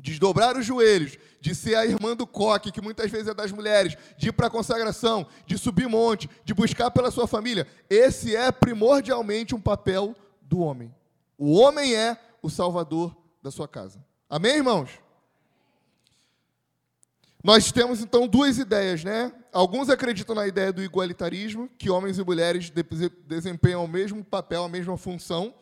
[0.00, 3.52] de dobrar os joelhos, de ser a irmã do coque, que muitas vezes é das
[3.52, 8.34] mulheres, de ir para a consagração, de subir monte, de buscar pela sua família, esse
[8.34, 10.94] é primordialmente um papel do homem.
[11.36, 14.02] O homem é o salvador da sua casa.
[14.28, 14.90] Amém, irmãos?
[17.42, 19.32] Nós temos então duas ideias, né?
[19.52, 22.72] Alguns acreditam na ideia do igualitarismo, que homens e mulheres
[23.26, 25.52] desempenham o mesmo papel, a mesma função,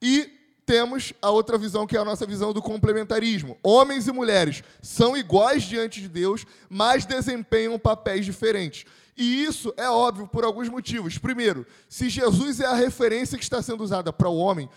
[0.00, 0.30] e
[0.64, 3.58] temos a outra visão, que é a nossa visão do complementarismo.
[3.62, 8.84] Homens e mulheres são iguais diante de Deus, mas desempenham papéis diferentes.
[9.16, 11.18] E isso é óbvio por alguns motivos.
[11.18, 14.68] Primeiro, se Jesus é a referência que está sendo usada para o homem,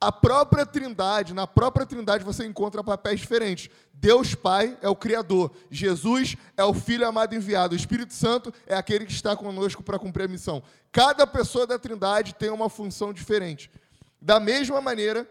[0.00, 3.68] a própria Trindade, na própria Trindade você encontra papéis diferentes.
[3.92, 8.74] Deus Pai é o Criador, Jesus é o Filho amado enviado, o Espírito Santo é
[8.74, 10.62] aquele que está conosco para cumprir a missão.
[10.90, 13.70] Cada pessoa da Trindade tem uma função diferente.
[14.18, 15.28] Da mesma maneira,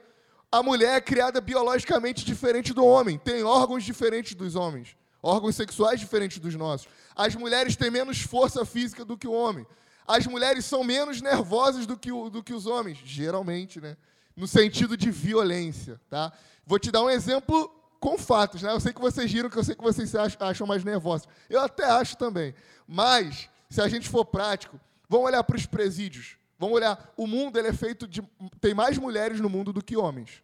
[0.51, 4.95] a mulher é criada biologicamente diferente do homem, tem órgãos diferentes dos homens.
[5.21, 6.87] órgãos sexuais diferentes dos nossos.
[7.15, 9.65] As mulheres têm menos força física do que o homem.
[10.07, 13.97] As mulheres são menos nervosas do que, o, do que os homens, geralmente, né?
[14.39, 16.31] No sentido de violência, tá?
[16.65, 18.71] Vou te dar um exemplo com fatos, né?
[18.71, 21.27] Eu sei que vocês giram, que eu sei que vocês acham mais nervosos.
[21.49, 22.55] Eu até acho também.
[22.87, 26.37] Mas, se a gente for prático, vamos olhar para os presídios.
[26.57, 28.21] Vamos olhar, o mundo ele é feito de.
[28.61, 30.41] Tem mais mulheres no mundo do que homens.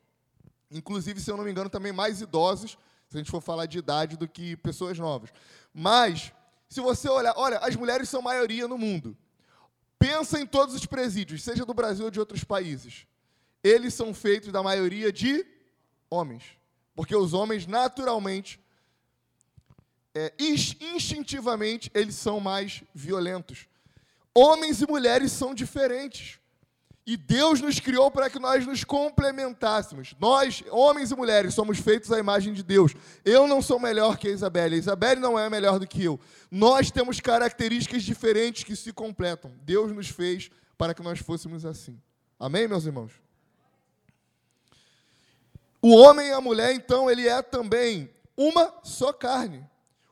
[0.70, 2.78] Inclusive, se eu não me engano, também mais idosos,
[3.08, 5.30] se a gente for falar de idade, do que pessoas novas.
[5.74, 6.34] Mas,
[6.68, 9.16] se você olhar, olha, as mulheres são maioria no mundo.
[9.98, 13.08] Pensa em todos os presídios, seja do Brasil ou de outros países.
[13.66, 15.44] Eles são feitos da maioria de
[16.08, 16.44] homens.
[16.94, 18.60] Porque os homens, naturalmente,
[20.14, 23.68] é, instintivamente, eles são mais violentos.
[24.36, 26.40] Homens e mulheres são diferentes.
[27.08, 30.14] E Deus nos criou para que nós nos complementássemos.
[30.20, 32.94] Nós, homens e mulheres, somos feitos à imagem de Deus.
[33.24, 36.20] Eu não sou melhor que a Isabelle, a Isabelle não é melhor do que eu.
[36.52, 39.52] Nós temos características diferentes que se completam.
[39.64, 42.00] Deus nos fez para que nós fôssemos assim.
[42.40, 43.25] Amém, meus irmãos?
[45.86, 49.64] O homem e a mulher, então, ele é também uma só carne.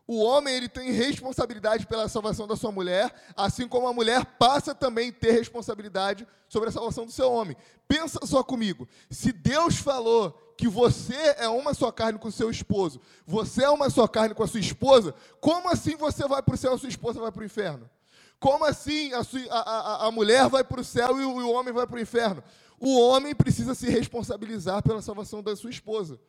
[0.05, 4.75] O homem ele tem responsabilidade pela salvação da sua mulher, assim como a mulher passa
[4.75, 7.57] também a ter responsabilidade sobre a salvação do seu homem.
[7.87, 8.87] Pensa só comigo.
[9.09, 13.89] Se Deus falou que você é uma só carne com seu esposo, você é uma
[13.89, 16.77] só carne com a sua esposa, como assim você vai para o céu e a
[16.77, 17.89] sua esposa vai para o inferno?
[18.39, 21.43] Como assim a, sua, a, a, a mulher vai para o céu e o, e
[21.43, 22.43] o homem vai para o inferno?
[22.85, 26.19] O homem precisa se responsabilizar pela salvação da sua esposa.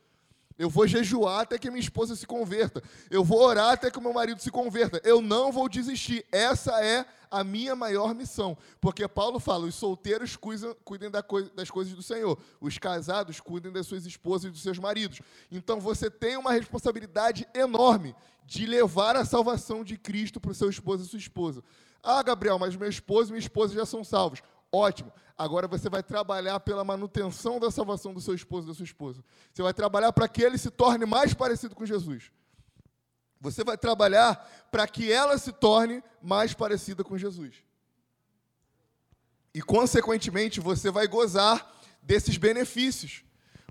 [0.57, 2.81] Eu vou jejuar até que minha esposa se converta.
[3.11, 5.01] Eu vou orar até que meu marido se converta.
[5.03, 6.25] Eu não vou desistir.
[6.31, 8.57] Essa é a minha maior missão.
[8.81, 13.89] Porque Paulo fala: os solteiros cuidem, cuidem das coisas do Senhor, os casados cuidem das
[13.89, 15.21] suas esposas e dos seus maridos.
[15.51, 18.15] Então você tem uma responsabilidade enorme
[18.47, 21.65] de levar a salvação de Cristo para o seu esposo e sua esposa.
[22.01, 24.41] Ah, Gabriel, mas meu esposo e minha esposa já são salvos.
[24.75, 25.13] Ótimo.
[25.39, 29.23] Agora você vai trabalhar pela manutenção da salvação do seu esposo e da sua esposa.
[29.53, 32.33] Você vai trabalhar para que ele se torne mais parecido com Jesus.
[33.41, 37.55] Você vai trabalhar para que ela se torne mais parecida com Jesus.
[39.55, 41.71] E, consequentemente, você vai gozar
[42.03, 43.23] desses benefícios.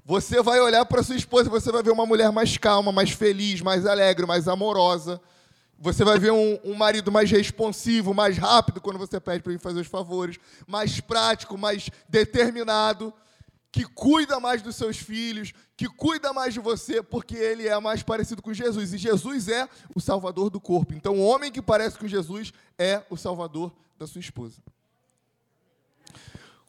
[0.05, 3.11] Você vai olhar para sua esposa e você vai ver uma mulher mais calma, mais
[3.11, 5.19] feliz, mais alegre, mais amorosa
[5.83, 9.59] você vai ver um, um, marido mais responsivo, mais rápido quando você pede para ele
[9.59, 13.13] fazer os favores, mais prático, mais determinado,
[13.69, 18.01] que cuida mais dos seus filhos, que cuida mais de você, porque ele é mais
[18.01, 18.93] parecido com Jesus.
[18.93, 20.93] E Jesus é o salvador do corpo.
[20.93, 23.69] Então, o homem que parece com Jesus é o salvador
[23.99, 24.61] da sua esposa.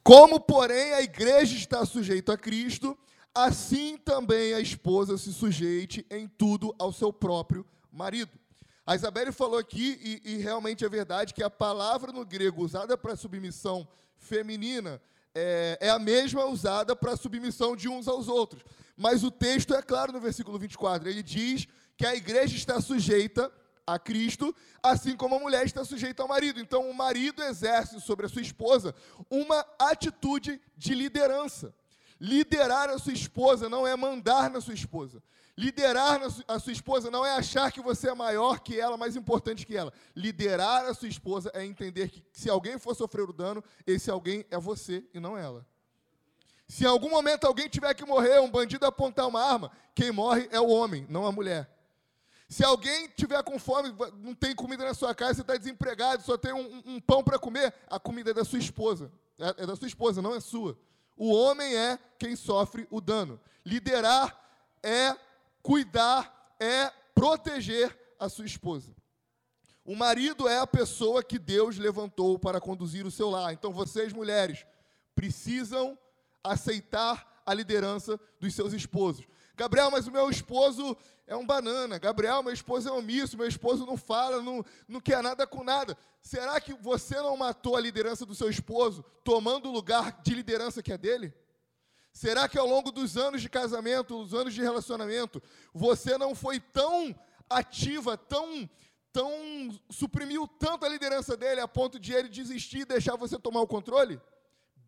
[0.03, 2.99] Como, porém, a igreja está sujeita a Cristo,
[3.33, 8.33] assim também a esposa se sujeite em tudo ao seu próprio marido.
[8.87, 12.99] A Isabelle falou aqui, e, e, realmente é verdade, que a palavra no grego usada
[12.99, 15.01] para submissão feminina
[15.35, 18.63] é, é a mesma usada para submissão de uns aos outros.
[18.97, 21.09] Mas o texto é claro no versículo 24.
[21.09, 21.67] Ele diz
[21.97, 23.51] que a igreja está sujeita
[23.87, 26.61] a Cristo, assim como a mulher está sujeita ao marido.
[26.61, 28.95] Então, o marido exerce sobre a sua esposa
[29.31, 31.75] uma atitude de liderança.
[32.21, 35.23] Liderar a sua esposa não é mandar na sua esposa.
[35.57, 39.65] Liderar a sua esposa não é achar que você é maior que ela, mais importante
[39.65, 39.93] que ela.
[40.15, 44.45] Liderar a sua esposa é entender que se alguém for sofrer o dano, esse alguém
[44.51, 45.65] é você e não ela.
[46.67, 50.49] Se em algum momento alguém tiver que morrer, um bandido apontar uma arma, quem morre
[50.51, 51.71] é o homem, não a mulher.
[52.49, 56.37] Se alguém tiver com fome, não tem comida na sua casa, você está desempregado, só
[56.37, 59.11] tem um, um pão para comer, a comida é da sua esposa.
[59.39, 60.77] É, é da sua esposa, não é sua.
[61.17, 63.41] O homem é quem sofre o dano.
[63.65, 64.37] Liderar
[64.83, 65.17] é
[65.65, 68.95] cuidar, é proteger a sua esposa.
[69.83, 73.53] O marido é a pessoa que Deus levantou para conduzir o seu lar.
[73.53, 74.65] Então vocês, mulheres,
[75.15, 75.99] precisam
[76.43, 79.27] aceitar a liderança dos seus esposos.
[79.57, 80.97] Gabriel, mas o meu esposo
[81.27, 81.99] é um banana.
[81.99, 83.39] Gabriel, meu esposo é omisso.
[83.39, 85.97] Meu esposo não fala, não, não quer nada com nada.
[86.21, 90.83] Será que você não matou a liderança do seu esposo, tomando o lugar de liderança
[90.83, 91.33] que é dele?
[92.15, 95.43] Será que ao longo dos anos de casamento, dos anos de relacionamento,
[95.75, 97.13] você não foi tão
[97.51, 98.71] ativa, tão,
[99.13, 99.31] tão
[99.91, 103.67] suprimiu tanto a liderança dele a ponto de ele desistir e deixar você tomar o
[103.67, 104.21] controle?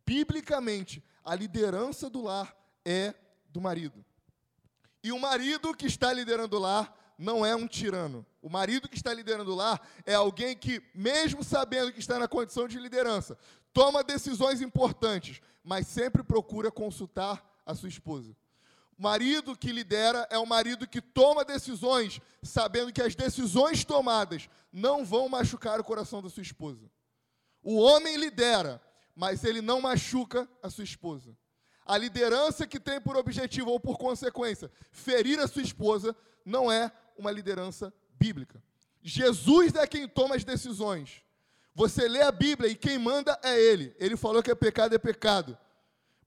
[0.07, 3.13] Biblicamente, a liderança do lar é
[3.51, 4.05] do marido.
[5.03, 8.25] E o marido que está liderando o lar não é um tirano.
[8.41, 12.29] O marido que está liderando o lar é alguém que, mesmo sabendo que está na
[12.29, 13.37] condição de liderança,
[13.77, 18.35] toma decisões importantes, mas sempre procura consultar a sua esposa.
[18.99, 24.49] O marido que lidera é o marido que toma decisões, sabendo que as decisões tomadas
[24.73, 26.91] não vão machucar o coração da sua esposa.
[27.63, 28.81] O homem lidera,
[29.15, 31.37] mas ele não machuca a sua esposa.
[31.85, 36.17] A liderança que tem por objetivo ou por consequência ferir a sua esposa
[36.47, 38.63] não é uma liderança bíblica.
[39.03, 41.26] Jesus é quem toma as decisões.
[41.77, 43.95] Você lê a Bíblia e quem manda é Ele.
[43.99, 45.59] Ele falou que é pecado é pecado.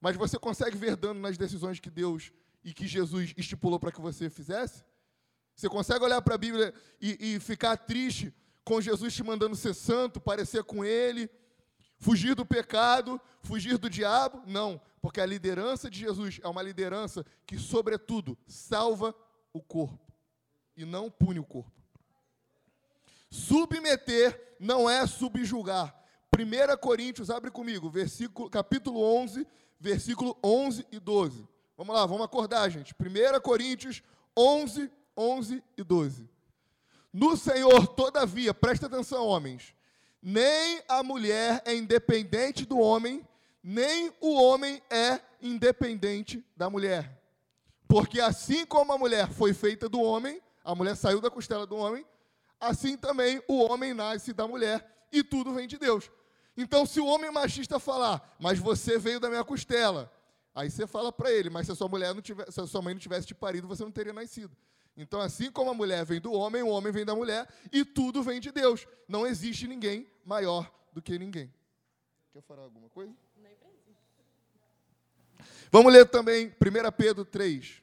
[0.00, 2.30] Mas você consegue ver dano nas decisões que Deus
[2.62, 4.84] e que Jesus estipulou para que você fizesse?
[5.56, 8.32] Você consegue olhar para a Bíblia e, e ficar triste
[8.64, 11.28] com Jesus te mandando ser santo, parecer com Ele,
[11.98, 14.44] fugir do pecado, fugir do diabo?
[14.46, 19.12] Não, porque a liderança de Jesus é uma liderança que, sobretudo, salva
[19.52, 20.12] o corpo
[20.76, 21.72] e não pune o corpo.
[23.28, 25.96] Submeter não é subjugar.
[26.38, 29.46] 1 Coríntios, abre comigo, versículo, capítulo 11,
[29.80, 31.48] versículo 11 e 12.
[31.76, 32.94] Vamos lá, vamos acordar, gente.
[32.94, 34.02] 1 Coríntios
[34.36, 36.28] 11, 11 e 12.
[37.12, 39.74] No Senhor, todavia, presta atenção, homens,
[40.22, 43.26] nem a mulher é independente do homem,
[43.62, 47.18] nem o homem é independente da mulher.
[47.88, 51.76] Porque assim como a mulher foi feita do homem, a mulher saiu da costela do
[51.76, 52.06] homem,
[52.60, 56.10] assim também o homem nasce da mulher e tudo vem de Deus.
[56.56, 60.12] Então, se o homem machista falar, mas você veio da minha costela,
[60.54, 62.82] aí você fala para ele, mas se a sua mulher não tivesse, se a sua
[62.82, 64.54] mãe não tivesse te parido, você não teria nascido.
[64.96, 68.22] Então, assim como a mulher vem do homem, o homem vem da mulher e tudo
[68.22, 68.86] vem de Deus.
[69.08, 71.52] Não existe ninguém maior do que ninguém.
[72.32, 73.14] Quer falar alguma coisa?
[75.72, 77.82] Vamos ler também 1 Pedro 3.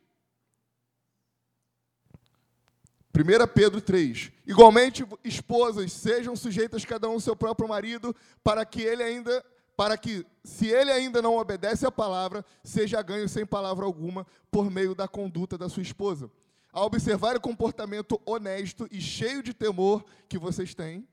[3.17, 4.31] 1 Pedro 3.
[4.45, 9.43] Igualmente, esposas, sejam sujeitas cada um ao seu próprio marido, para que ele ainda,
[9.75, 14.69] para que, se ele ainda não obedece à palavra, seja ganho sem palavra alguma por
[14.69, 16.29] meio da conduta da sua esposa.
[16.71, 21.07] A observar o comportamento honesto e cheio de temor que vocês têm,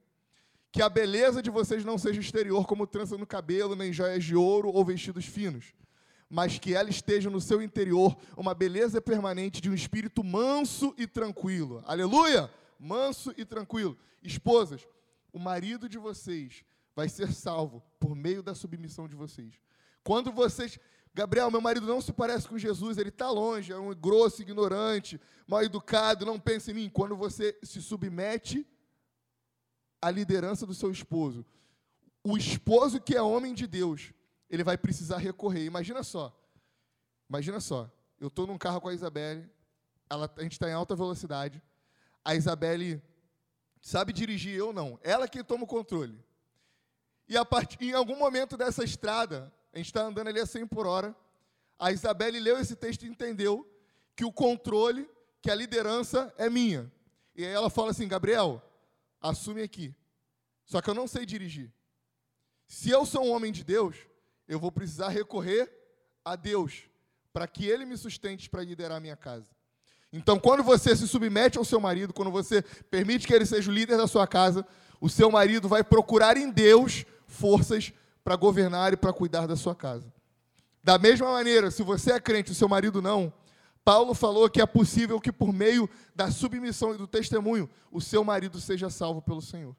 [0.70, 4.36] que a beleza de vocês não seja exterior, como trança no cabelo, nem joias de
[4.36, 5.72] ouro ou vestidos finos
[6.34, 11.06] mas que ela esteja no seu interior uma beleza permanente de um espírito manso e
[11.06, 11.80] tranquilo.
[11.86, 12.50] Aleluia!
[12.76, 13.96] Manso e tranquilo.
[14.20, 14.84] Esposas,
[15.32, 16.64] o marido de vocês
[16.96, 19.54] vai ser salvo por meio da submissão de vocês.
[20.02, 20.76] Quando vocês.
[21.14, 25.20] Gabriel, meu marido não se parece com Jesus, ele está longe, é um grosso, ignorante,
[25.46, 26.90] mal educado, não pense em mim.
[26.92, 28.66] Quando você se submete
[30.02, 31.46] à liderança do seu esposo,
[32.24, 34.12] o esposo que é homem de Deus,
[34.54, 35.64] ele vai precisar recorrer.
[35.64, 36.34] Imagina só.
[37.28, 37.90] Imagina só.
[38.20, 39.50] Eu estou num carro com a Isabelle,
[40.08, 41.62] ela, a gente está em alta velocidade.
[42.24, 43.02] A Isabelle
[43.82, 44.98] sabe dirigir, eu não.
[45.02, 46.18] Ela que toma o controle.
[47.28, 47.76] E a part...
[47.80, 51.14] em algum momento dessa estrada, a gente está andando ali a 100 por hora,
[51.78, 53.68] a Isabelle leu esse texto e entendeu
[54.14, 55.10] que o controle,
[55.42, 56.90] que a liderança é minha.
[57.34, 58.62] E aí ela fala assim, Gabriel,
[59.20, 59.94] assume aqui.
[60.64, 61.72] Só que eu não sei dirigir.
[62.68, 63.96] Se eu sou um homem de Deus,
[64.46, 65.70] eu vou precisar recorrer
[66.24, 66.84] a Deus
[67.32, 69.48] para que Ele me sustente para liderar a minha casa.
[70.12, 73.74] Então, quando você se submete ao seu marido, quando você permite que ele seja o
[73.74, 74.64] líder da sua casa,
[75.00, 77.92] o seu marido vai procurar em Deus forças
[78.22, 80.06] para governar e para cuidar da sua casa.
[80.84, 83.32] Da mesma maneira, se você é crente e o seu marido não,
[83.84, 88.22] Paulo falou que é possível que por meio da submissão e do testemunho, o seu
[88.22, 89.74] marido seja salvo pelo Senhor.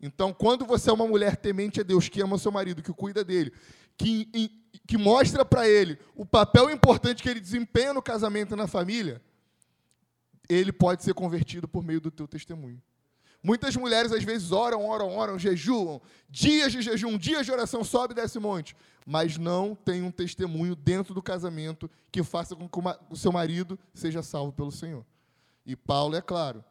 [0.00, 2.92] Então, quando você é uma mulher temente a Deus, que ama o seu marido, que
[2.92, 3.52] cuida dele,
[3.96, 4.50] que,
[4.86, 9.20] que mostra para ele o papel importante que ele desempenha no casamento e na família,
[10.48, 12.80] ele pode ser convertido por meio do teu testemunho.
[13.42, 18.14] Muitas mulheres às vezes oram, oram, oram, jejuam, dias de jejum, dias de oração, sobe
[18.14, 18.74] desse monte,
[19.06, 22.78] mas não tem um testemunho dentro do casamento que faça com que
[23.10, 25.04] o seu marido seja salvo pelo Senhor.
[25.64, 26.64] E Paulo é claro,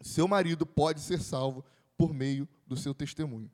[0.00, 1.64] seu marido pode ser salvo
[2.00, 3.50] por meio do seu testemunho.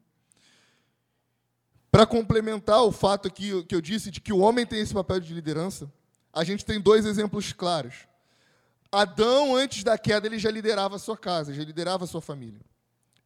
[1.90, 5.18] Para complementar o fato que, que eu disse de que o homem tem esse papel
[5.18, 5.92] de liderança,
[6.32, 8.06] a gente tem dois exemplos claros.
[8.92, 12.60] Adão, antes da queda, ele já liderava a sua casa, já liderava a sua família.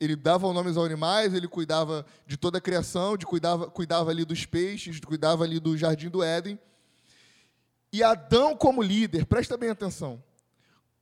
[0.01, 4.25] Ele dava nomes aos animais, ele cuidava de toda a criação, de cuidava, cuidava ali
[4.25, 6.59] dos peixes, cuidava ali do jardim do Éden.
[7.93, 10.23] E Adão, como líder, presta bem atenção,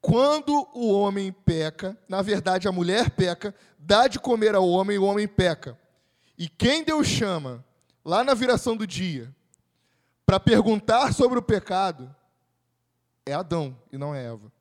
[0.01, 4.99] quando o homem peca, na verdade a mulher peca, dá de comer ao homem e
[4.99, 5.79] o homem peca.
[6.37, 7.65] E quem Deus chama,
[8.05, 9.35] lá na viração do dia,
[10.25, 12.15] para perguntar sobre o pecado,
[13.27, 14.53] é Adão e não é Eva.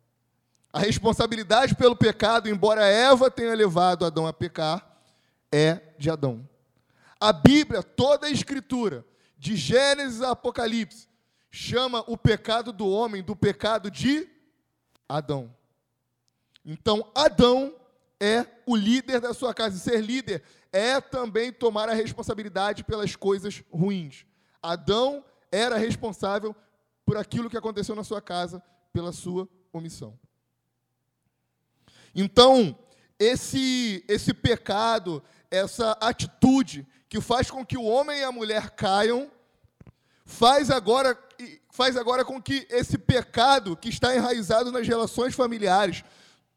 [0.74, 4.98] A responsabilidade pelo pecado, embora Eva tenha levado Adão a pecar,
[5.52, 6.48] é de Adão.
[7.20, 9.06] A Bíblia, toda a Escritura,
[9.38, 11.08] de Gênesis a Apocalipse,
[11.50, 14.28] chama o pecado do homem do pecado de
[15.08, 15.54] Adão.
[16.66, 17.76] Então, Adão
[18.20, 19.78] é o líder da sua casa.
[19.78, 24.26] E ser líder é também tomar a responsabilidade pelas coisas ruins.
[24.62, 26.56] Adão era responsável
[27.06, 30.20] por aquilo que aconteceu na sua casa, pela sua omissão.
[32.14, 32.78] Então,
[33.20, 39.32] esse, esse pecado, essa atitude que faz com que o homem e a mulher caiam,
[40.26, 41.18] faz agora,
[41.78, 46.04] faz agora com que esse pecado que está enraizado nas relações familiares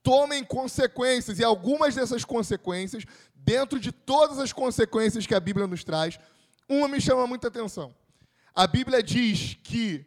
[0.03, 3.05] tomem consequências, e algumas dessas consequências,
[3.35, 6.19] dentro de todas as consequências que a Bíblia nos traz,
[6.67, 7.95] uma me chama muita atenção.
[8.55, 10.07] A Bíblia diz que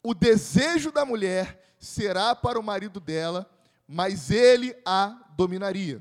[0.00, 3.50] o desejo da mulher será para o marido dela,
[3.88, 6.00] mas ele a dominaria.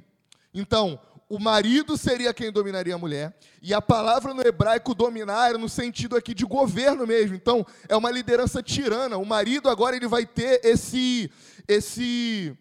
[0.53, 1.01] Então,
[1.33, 5.67] o marido seria quem dominaria a mulher, e a palavra no hebraico dominar era no
[5.67, 7.35] sentido aqui de governo mesmo.
[7.35, 9.17] Então, é uma liderança tirana.
[9.17, 11.31] O marido agora ele vai ter esse
[11.67, 12.55] esse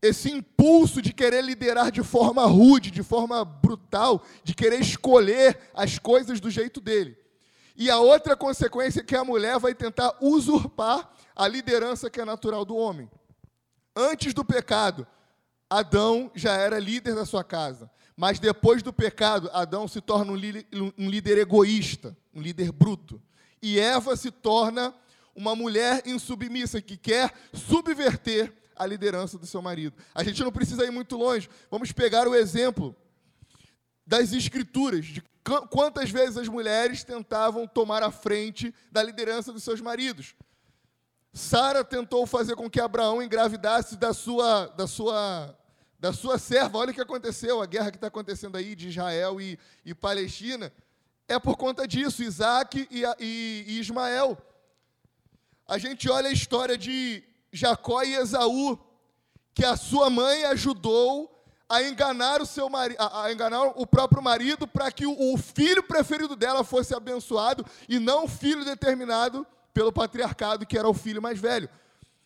[0.00, 5.98] esse impulso de querer liderar de forma rude, de forma brutal, de querer escolher as
[5.98, 7.18] coisas do jeito dele.
[7.76, 12.24] E a outra consequência é que a mulher vai tentar usurpar a liderança que é
[12.24, 13.10] natural do homem.
[13.94, 15.06] Antes do pecado,
[15.68, 17.90] Adão já era líder da sua casa.
[18.16, 23.20] Mas depois do pecado, Adão se torna um líder, um líder egoísta, um líder bruto.
[23.60, 24.94] E Eva se torna
[25.34, 29.96] uma mulher insubmissa que quer subverter a liderança do seu marido.
[30.14, 31.48] A gente não precisa ir muito longe.
[31.70, 32.94] Vamos pegar o exemplo
[34.06, 35.22] das escrituras, de
[35.70, 40.34] quantas vezes as mulheres tentavam tomar a frente da liderança dos seus maridos.
[41.32, 45.56] Sara tentou fazer com que Abraão engravidasse da sua, da sua,
[46.04, 46.76] da sua serva.
[46.76, 50.70] Olha o que aconteceu, a guerra que está acontecendo aí de Israel e, e Palestina.
[51.26, 54.36] É por conta disso, Isaac e, e, e Ismael.
[55.66, 58.78] A gente olha a história de Jacó e Esaú,
[59.54, 64.68] que a sua mãe ajudou a enganar o seu marido, a, enganar o próprio marido
[64.68, 69.90] para que o, o filho preferido dela fosse abençoado e não o filho determinado pelo
[69.90, 71.66] patriarcado, que era o filho mais velho.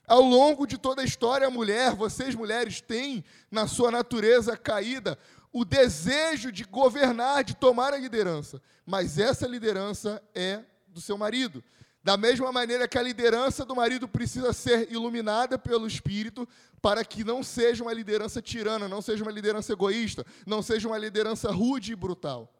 [0.08, 5.18] Ao longo de toda a história, a mulher, vocês mulheres, têm na sua natureza caída
[5.52, 11.62] o desejo de governar, de tomar a liderança, mas essa liderança é do seu marido.
[12.02, 16.48] Da mesma maneira que a liderança do marido precisa ser iluminada pelo Espírito,
[16.80, 20.96] para que não seja uma liderança tirana, não seja uma liderança egoísta, não seja uma
[20.96, 22.50] liderança rude e brutal.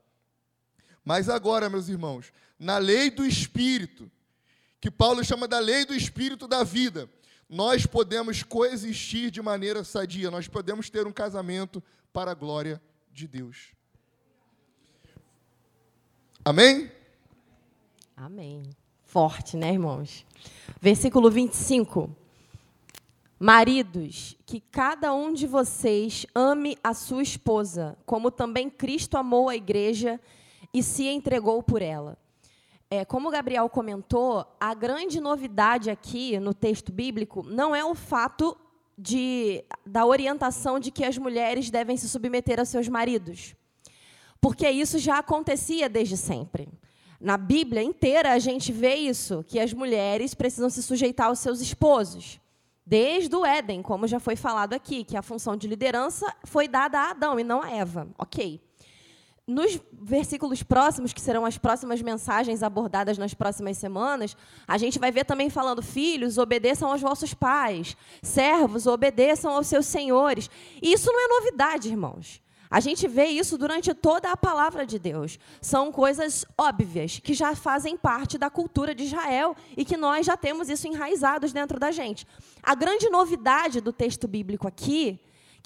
[1.03, 4.11] Mas agora, meus irmãos, na lei do Espírito,
[4.81, 7.09] que Paulo chama da lei do Espírito da vida,
[7.49, 11.83] nós podemos coexistir de maneira sadia, nós podemos ter um casamento
[12.13, 12.81] para a glória
[13.13, 13.73] de Deus.
[16.45, 16.91] Amém?
[18.17, 18.63] Amém
[19.09, 20.25] forte, né, irmãos?
[20.81, 22.15] Versículo 25.
[23.41, 29.57] Maridos, que cada um de vocês ame a sua esposa, como também Cristo amou a
[29.57, 30.21] igreja
[30.75, 32.19] e se entregou por ela.
[32.91, 37.95] É, como o Gabriel comentou, a grande novidade aqui no texto bíblico não é o
[37.95, 38.57] fato
[38.97, 43.55] de, da orientação de que as mulheres devem se submeter a seus maridos,
[44.41, 46.69] porque isso já acontecia desde sempre.
[47.21, 51.61] Na Bíblia inteira a gente vê isso, que as mulheres precisam se sujeitar aos seus
[51.61, 52.41] esposos.
[52.87, 56.99] Desde o Éden, como já foi falado aqui, que a função de liderança foi dada
[56.99, 58.09] a Adão e não a Eva.
[58.17, 58.63] Ok.
[59.49, 64.37] Nos versículos próximos, que serão as próximas mensagens abordadas nas próximas semanas,
[64.67, 69.87] a gente vai ver também falando: filhos, obedeçam aos vossos pais, servos, obedeçam aos seus
[69.87, 70.51] senhores.
[70.83, 72.43] E isso não é novidade, irmãos.
[72.71, 75.39] A gente vê isso durante toda a palavra de Deus.
[75.63, 80.37] São coisas óbvias que já fazem parte da cultura de Israel e que nós já
[80.37, 82.27] temos isso enraizados dentro da gente.
[82.63, 85.19] A grande novidade do texto bíblico aqui,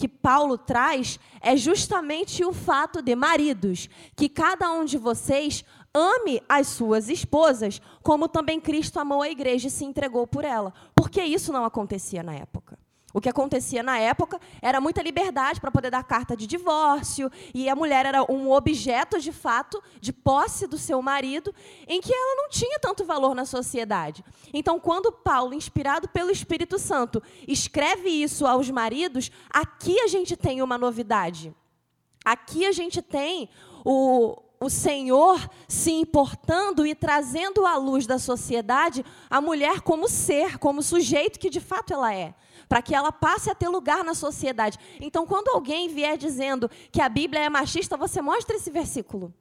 [0.03, 6.43] que Paulo traz, é justamente o fato de maridos, que cada um de vocês ame
[6.49, 10.75] as suas esposas, como também Cristo amou a igreja e se entregou por ela.
[10.93, 12.77] Porque isso não acontecia na época.
[13.13, 17.69] O que acontecia na época era muita liberdade para poder dar carta de divórcio, e
[17.69, 21.55] a mulher era um objeto de fato, de posse do seu marido,
[21.87, 24.25] em que ela não tinha tanto valor na sociedade.
[24.53, 30.63] Então, quando Paulo, inspirado pelo Espírito Santo, escreve isso aos maridos, aqui a gente tem
[30.63, 31.55] uma novidade.
[32.25, 33.49] Aqui a gente tem
[33.85, 40.59] o, o Senhor se importando e trazendo à luz da sociedade a mulher como ser,
[40.59, 42.35] como sujeito que de fato ela é
[42.69, 44.79] para que ela passe a ter lugar na sociedade.
[44.99, 49.35] Então, quando alguém vier dizendo que a Bíblia é machista, você mostra esse versículo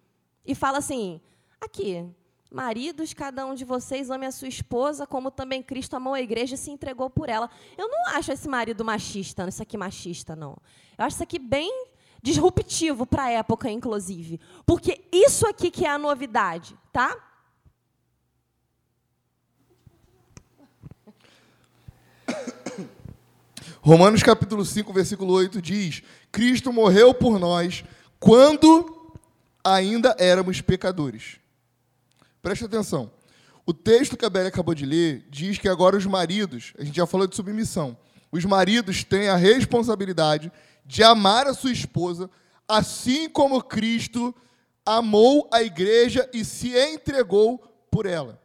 [0.46, 1.22] e fala assim:
[1.62, 2.06] aqui,
[2.52, 6.56] Maridos, cada um de vocês ame a sua esposa, como também Cristo amou a igreja
[6.56, 7.50] e se entregou por ela.
[7.78, 10.58] Eu não acho esse marido machista, isso aqui machista, não.
[10.98, 11.91] Eu acho isso aqui bem
[12.22, 14.40] disruptivo para a época, inclusive.
[14.66, 17.18] Porque isso aqui que é a novidade, tá?
[23.82, 27.84] Romanos capítulo 5, versículo 8 diz: Cristo morreu por nós
[28.20, 29.18] quando
[29.64, 31.40] ainda éramos pecadores.
[32.42, 33.12] Preste atenção.
[33.66, 36.96] O texto que a Bela acabou de ler diz que agora os maridos, a gente
[36.96, 37.98] já falou de submissão,
[38.32, 40.52] os maridos têm a responsabilidade
[40.92, 42.30] de amar a sua esposa,
[42.68, 44.36] assim como Cristo
[44.86, 48.38] amou a igreja e se entregou por ela.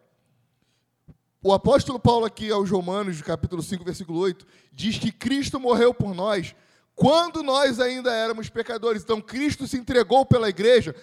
[1.42, 6.14] O apóstolo Paulo, aqui aos Romanos, capítulo 5, versículo 8, diz que Cristo morreu por
[6.14, 6.54] nós
[6.94, 9.02] quando nós ainda éramos pecadores.
[9.02, 10.94] Então, Cristo se entregou pela igreja,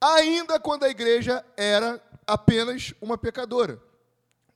[0.00, 3.80] ainda quando a igreja era apenas uma pecadora.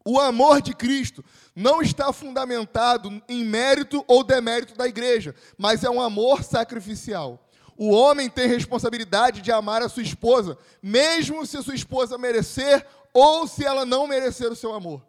[0.05, 1.25] O amor de Cristo
[1.55, 7.49] não está fundamentado em mérito ou demérito da igreja, mas é um amor sacrificial.
[7.77, 12.87] O homem tem responsabilidade de amar a sua esposa, mesmo se a sua esposa merecer
[13.13, 15.03] ou se ela não merecer o seu amor.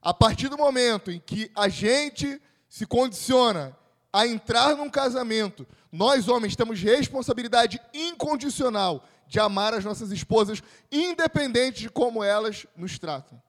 [0.00, 3.76] A partir do momento em que a gente se condiciona
[4.12, 11.80] a entrar num casamento, nós homens temos responsabilidade incondicional de amar as nossas esposas, independente
[11.80, 13.40] de como elas nos tratam.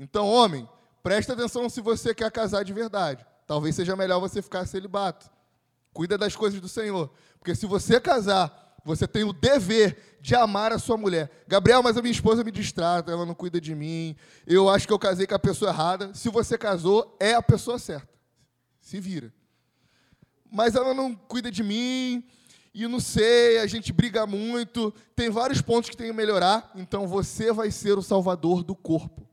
[0.00, 0.68] Então, homem,
[1.02, 3.24] presta atenção se você quer casar de verdade.
[3.46, 5.30] Talvez seja melhor você ficar celibato.
[5.92, 7.10] Cuida das coisas do Senhor.
[7.38, 11.30] Porque se você casar você tem o dever de amar a sua mulher.
[11.46, 14.16] Gabriel, mas a minha esposa me distrata, ela não cuida de mim.
[14.46, 16.12] Eu acho que eu casei com a pessoa errada.
[16.14, 18.08] Se você casou, é a pessoa certa.
[18.80, 19.32] Se vira.
[20.50, 22.24] Mas ela não cuida de mim,
[22.74, 24.92] e não sei, a gente briga muito.
[25.14, 26.70] Tem vários pontos que tem que melhorar.
[26.74, 29.29] Então você vai ser o salvador do corpo.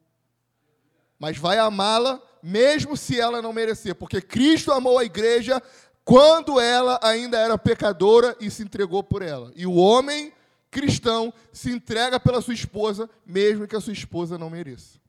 [1.19, 5.61] Mas vai amá-la, mesmo se ela não merecer, porque Cristo amou a igreja
[6.05, 9.51] quando ela ainda era pecadora e se entregou por ela.
[9.55, 10.31] E o homem
[10.69, 14.99] cristão se entrega pela sua esposa, mesmo que a sua esposa não mereça.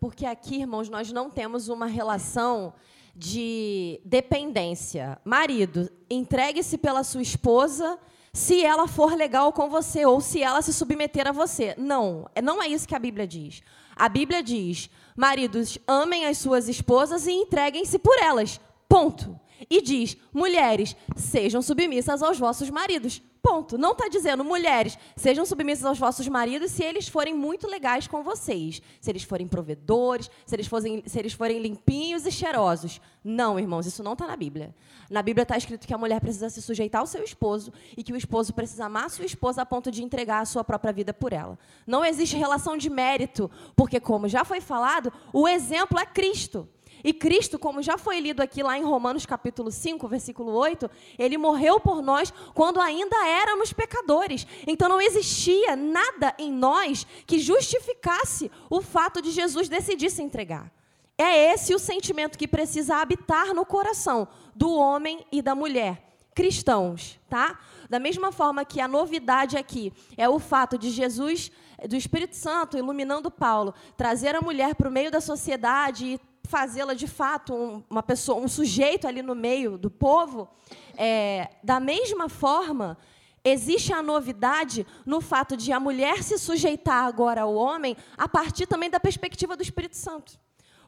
[0.00, 2.74] Porque aqui, irmãos, nós não temos uma relação
[3.14, 5.18] de dependência.
[5.24, 7.98] Marido, entregue-se pela sua esposa
[8.32, 11.74] se ela for legal com você ou se ela se submeter a você.
[11.76, 13.62] Não, não é isso que a Bíblia diz.
[13.98, 18.60] A Bíblia diz: maridos, amem as suas esposas e entreguem-se por elas.
[18.88, 19.38] Ponto.
[19.68, 23.20] E diz: mulheres, sejam submissas aos vossos maridos.
[23.42, 23.78] Ponto.
[23.78, 28.22] Não está dizendo, mulheres, sejam submissas aos vossos maridos se eles forem muito legais com
[28.22, 28.82] vocês.
[29.00, 33.00] Se eles forem provedores, se eles, forem, se eles forem limpinhos e cheirosos.
[33.22, 34.74] Não, irmãos, isso não está na Bíblia.
[35.10, 38.12] Na Bíblia está escrito que a mulher precisa se sujeitar ao seu esposo e que
[38.12, 41.14] o esposo precisa amar a sua esposa a ponto de entregar a sua própria vida
[41.14, 41.58] por ela.
[41.86, 46.68] Não existe relação de mérito, porque, como já foi falado, o exemplo é Cristo.
[47.02, 51.38] E Cristo, como já foi lido aqui lá em Romanos capítulo 5, versículo 8, ele
[51.38, 54.46] morreu por nós quando ainda éramos pecadores.
[54.66, 60.72] Então não existia nada em nós que justificasse o fato de Jesus decidir se entregar.
[61.16, 67.18] É esse o sentimento que precisa habitar no coração do homem e da mulher cristãos,
[67.28, 67.58] tá?
[67.90, 71.50] Da mesma forma que a novidade aqui é o fato de Jesus,
[71.88, 76.94] do Espírito Santo iluminando Paulo, trazer a mulher para o meio da sociedade e fazê-la
[76.94, 80.48] de fato um, uma pessoa, um sujeito ali no meio do povo,
[80.96, 82.96] é, da mesma forma,
[83.44, 88.66] existe a novidade no fato de a mulher se sujeitar agora ao homem a partir
[88.66, 90.40] também da perspectiva do Espírito Santo.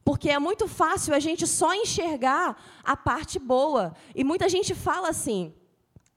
[0.03, 3.95] Porque é muito fácil a gente só enxergar a parte boa.
[4.15, 5.53] E muita gente fala assim: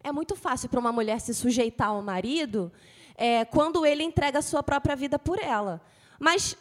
[0.01, 2.71] é muito fácil para uma mulher se sujeitar ao marido
[3.15, 5.81] é, quando ele entrega a sua própria vida por ela.
[6.17, 6.55] Mas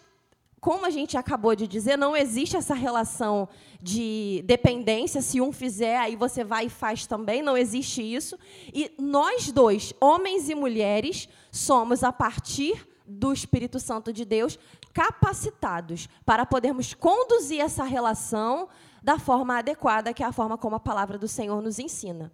[0.62, 3.48] como a gente acabou de dizer, não existe essa relação
[3.80, 5.20] de dependência.
[5.20, 7.42] Se um fizer, aí você vai e faz também.
[7.42, 8.38] Não existe isso.
[8.72, 14.56] E nós dois, homens e mulheres, somos, a partir do Espírito Santo de Deus,
[14.92, 18.68] capacitados para podermos conduzir essa relação
[19.02, 22.32] da forma adequada, que é a forma como a palavra do Senhor nos ensina.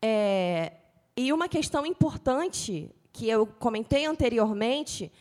[0.00, 0.72] É,
[1.14, 5.12] e uma questão importante que eu comentei anteriormente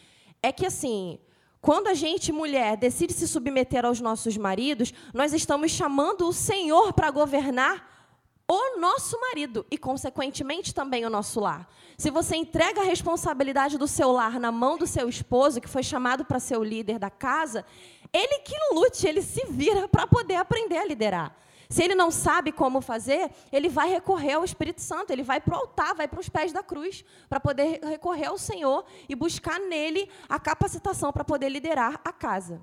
[0.41, 1.19] é que, assim,
[1.67, 6.93] quando a gente, mulher, decide se submeter aos nossos maridos, nós estamos chamando o Senhor
[6.93, 8.07] para governar
[8.47, 11.69] o nosso marido e, consequentemente, também o nosso lar.
[11.97, 15.83] Se você entrega a responsabilidade do seu lar na mão do seu esposo, que foi
[15.83, 17.65] chamado para ser o líder da casa,
[18.13, 21.35] ele que lute, ele se vira para poder aprender a liderar.
[21.69, 25.55] Se ele não sabe como fazer, ele vai recorrer ao Espírito Santo, ele vai para
[25.55, 29.59] o altar, vai para os pés da cruz, para poder recorrer ao Senhor e buscar
[29.59, 32.61] nele a capacitação para poder liderar a casa.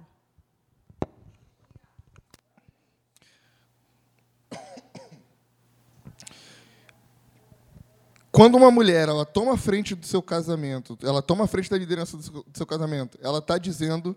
[8.35, 11.79] Quando uma mulher ela toma a frente do seu casamento, ela toma a frente da
[11.79, 14.17] liderança do seu, do seu casamento, ela está dizendo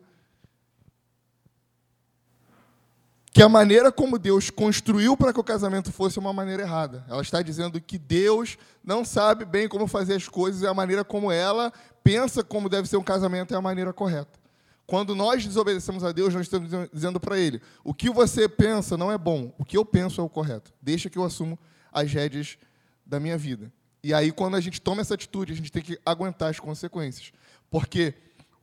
[3.38, 7.06] que a maneira como Deus construiu para que o casamento fosse uma maneira errada.
[7.08, 11.04] Ela está dizendo que Deus não sabe bem como fazer as coisas e a maneira
[11.04, 11.72] como ela
[12.04, 14.40] pensa como deve ser um casamento é a maneira correta.
[14.88, 19.12] Quando nós desobedecemos a Deus, nós estamos dizendo para Ele: o que você pensa não
[19.12, 20.74] é bom, o que eu penso é o correto.
[20.82, 21.60] Deixa que eu assumo
[21.94, 22.58] as rédeas
[23.06, 23.72] da minha vida.
[24.04, 27.32] E aí, quando a gente toma essa atitude, a gente tem que aguentar as consequências.
[27.70, 28.16] Porque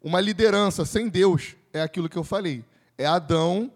[0.03, 2.65] uma liderança sem Deus é aquilo que eu falei:
[2.99, 3.71] é Adão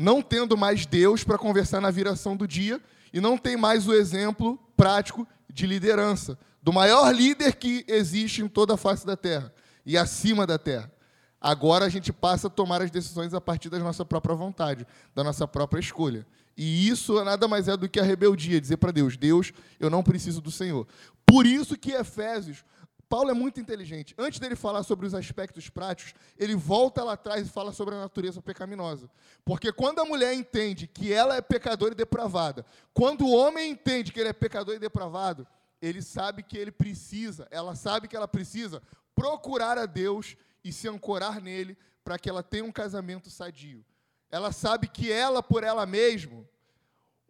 [0.00, 2.80] não tendo mais Deus para conversar na viração do dia
[3.12, 8.48] e não tem mais o exemplo prático de liderança, do maior líder que existe em
[8.48, 9.52] toda a face da terra
[9.84, 10.90] e acima da terra.
[11.38, 15.22] Agora a gente passa a tomar as decisões a partir da nossa própria vontade, da
[15.22, 16.26] nossa própria escolha.
[16.56, 20.02] E isso nada mais é do que a rebeldia, dizer para Deus: Deus, eu não
[20.02, 20.86] preciso do Senhor.
[21.26, 22.64] Por isso que Efésios,
[23.10, 24.14] Paulo é muito inteligente.
[24.16, 27.98] Antes dele falar sobre os aspectos práticos, ele volta lá atrás e fala sobre a
[27.98, 29.10] natureza pecaminosa.
[29.44, 34.12] Porque quando a mulher entende que ela é pecadora e depravada, quando o homem entende
[34.12, 35.44] que ele é pecador e depravado,
[35.82, 38.80] ele sabe que ele precisa, ela sabe que ela precisa
[39.12, 43.84] procurar a Deus e se ancorar nele para que ela tenha um casamento sadio.
[44.30, 46.48] Ela sabe que ela, por ela mesma,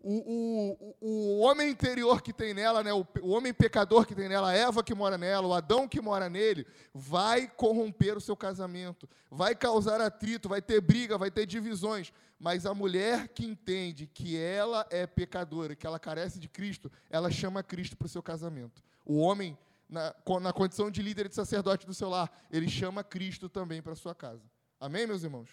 [0.02, 4.28] o, o, o homem interior que tem nela, né, o, o homem pecador que tem
[4.28, 8.36] nela, a Eva que mora nela, o Adão que mora nele, vai corromper o seu
[8.36, 12.12] casamento, vai causar atrito, vai ter briga, vai ter divisões.
[12.38, 17.30] Mas a mulher que entende que ela é pecadora, que ela carece de Cristo, ela
[17.30, 18.82] chama Cristo para o seu casamento.
[19.04, 23.04] O homem, na, na condição de líder e de sacerdote do seu lar, ele chama
[23.04, 24.42] Cristo também para a sua casa.
[24.80, 25.50] Amém, meus irmãos?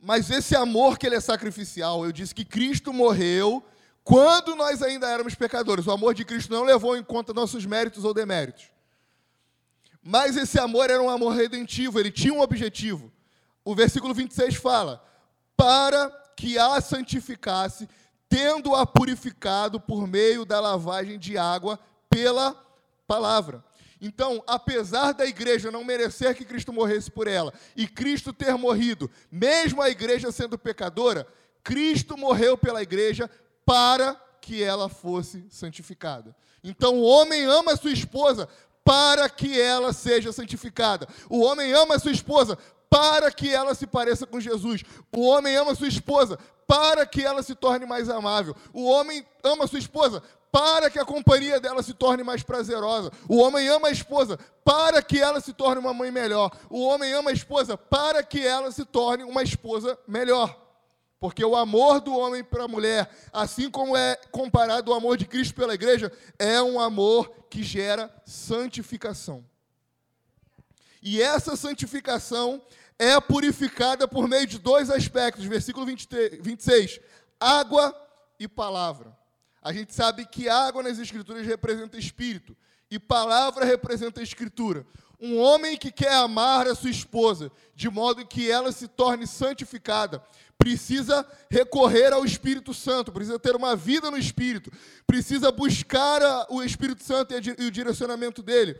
[0.00, 3.62] Mas esse amor que ele é sacrificial, eu disse que Cristo morreu
[4.02, 5.86] quando nós ainda éramos pecadores.
[5.86, 8.64] O amor de Cristo não levou em conta nossos méritos ou deméritos.
[10.02, 13.12] Mas esse amor era um amor redentivo, ele tinha um objetivo.
[13.62, 15.04] O versículo 26 fala:
[15.56, 17.86] para que a santificasse,
[18.26, 21.78] tendo-a purificado por meio da lavagem de água
[22.08, 22.56] pela
[23.06, 23.62] palavra.
[24.00, 29.10] Então, apesar da igreja não merecer que Cristo morresse por ela e Cristo ter morrido,
[29.30, 31.26] mesmo a igreja sendo pecadora,
[31.62, 33.30] Cristo morreu pela igreja
[33.64, 36.34] para que ela fosse santificada.
[36.64, 38.48] Então, o homem ama a sua esposa
[38.82, 41.06] para que ela seja santificada.
[41.28, 44.82] O homem ama a sua esposa para que ela se pareça com Jesus.
[45.12, 48.54] O homem ama a sua esposa para que ela se torne mais amável.
[48.72, 50.22] O homem ama a sua esposa
[50.52, 53.10] para que a companhia dela se torne mais prazerosa.
[53.28, 56.50] O homem ama a esposa para que ela se torne uma mãe melhor.
[56.68, 60.58] O homem ama a esposa para que ela se torne uma esposa melhor.
[61.20, 65.26] Porque o amor do homem para a mulher, assim como é comparado o amor de
[65.26, 69.44] Cristo pela igreja, é um amor que gera santificação.
[71.02, 72.60] E essa santificação
[72.98, 77.00] é purificada por meio de dois aspectos, versículo 23, 26,
[77.38, 77.94] água
[78.38, 79.19] e palavra.
[79.62, 82.56] A gente sabe que água nas Escrituras representa espírito
[82.90, 84.86] e palavra representa escritura.
[85.20, 90.22] Um homem que quer amar a sua esposa de modo que ela se torne santificada,
[90.56, 94.72] precisa recorrer ao Espírito Santo, precisa ter uma vida no Espírito,
[95.06, 98.76] precisa buscar o Espírito Santo e o direcionamento dele,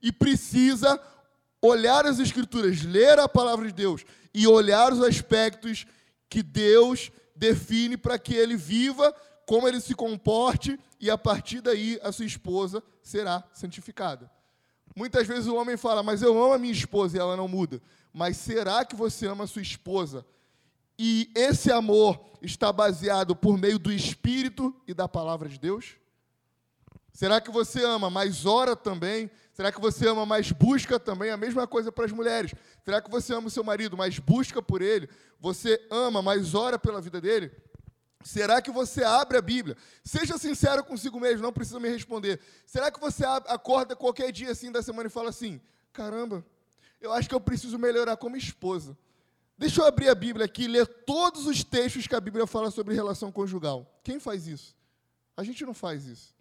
[0.00, 1.00] e precisa
[1.60, 4.04] olhar as Escrituras, ler a palavra de Deus
[4.34, 5.86] e olhar os aspectos
[6.28, 9.14] que Deus define para que ele viva
[9.48, 14.30] como ele se comporte, e a partir daí a sua esposa será santificada.
[14.94, 17.80] Muitas vezes o homem fala, mas eu amo a minha esposa e ela não muda.
[18.12, 20.26] Mas será que você ama a sua esposa?
[20.98, 25.96] E esse amor está baseado por meio do Espírito e da palavra de Deus?
[27.10, 29.30] Será que você ama, mas ora também?
[29.54, 31.30] Será que você ama, mas busca também?
[31.30, 32.54] A mesma coisa para as mulheres.
[32.84, 35.08] Será que você ama o seu marido, mas busca por ele?
[35.40, 37.50] Você ama, mas ora pela vida dele?
[38.24, 39.76] Será que você abre a Bíblia?
[40.02, 42.40] Seja sincero consigo mesmo, não precisa me responder.
[42.66, 45.60] Será que você acorda qualquer dia assim da semana e fala assim:
[45.92, 46.44] caramba,
[47.00, 48.96] eu acho que eu preciso melhorar como esposa.
[49.56, 52.70] Deixa eu abrir a Bíblia aqui e ler todos os textos que a Bíblia fala
[52.70, 54.00] sobre relação conjugal.
[54.04, 54.76] Quem faz isso?
[55.36, 56.37] A gente não faz isso.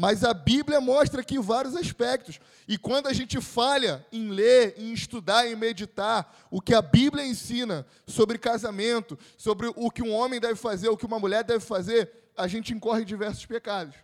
[0.00, 2.38] Mas a Bíblia mostra aqui vários aspectos.
[2.68, 7.26] E quando a gente falha em ler, em estudar, em meditar o que a Bíblia
[7.26, 11.64] ensina sobre casamento, sobre o que um homem deve fazer, o que uma mulher deve
[11.64, 13.96] fazer, a gente incorre diversos pecados.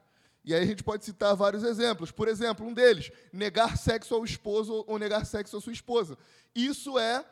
[0.45, 2.11] E aí a gente pode citar vários exemplos.
[2.11, 6.19] Por exemplo, um deles, negar sexo ao esposo ou negar sexo à sua esposa.
[6.53, 7.25] Isso é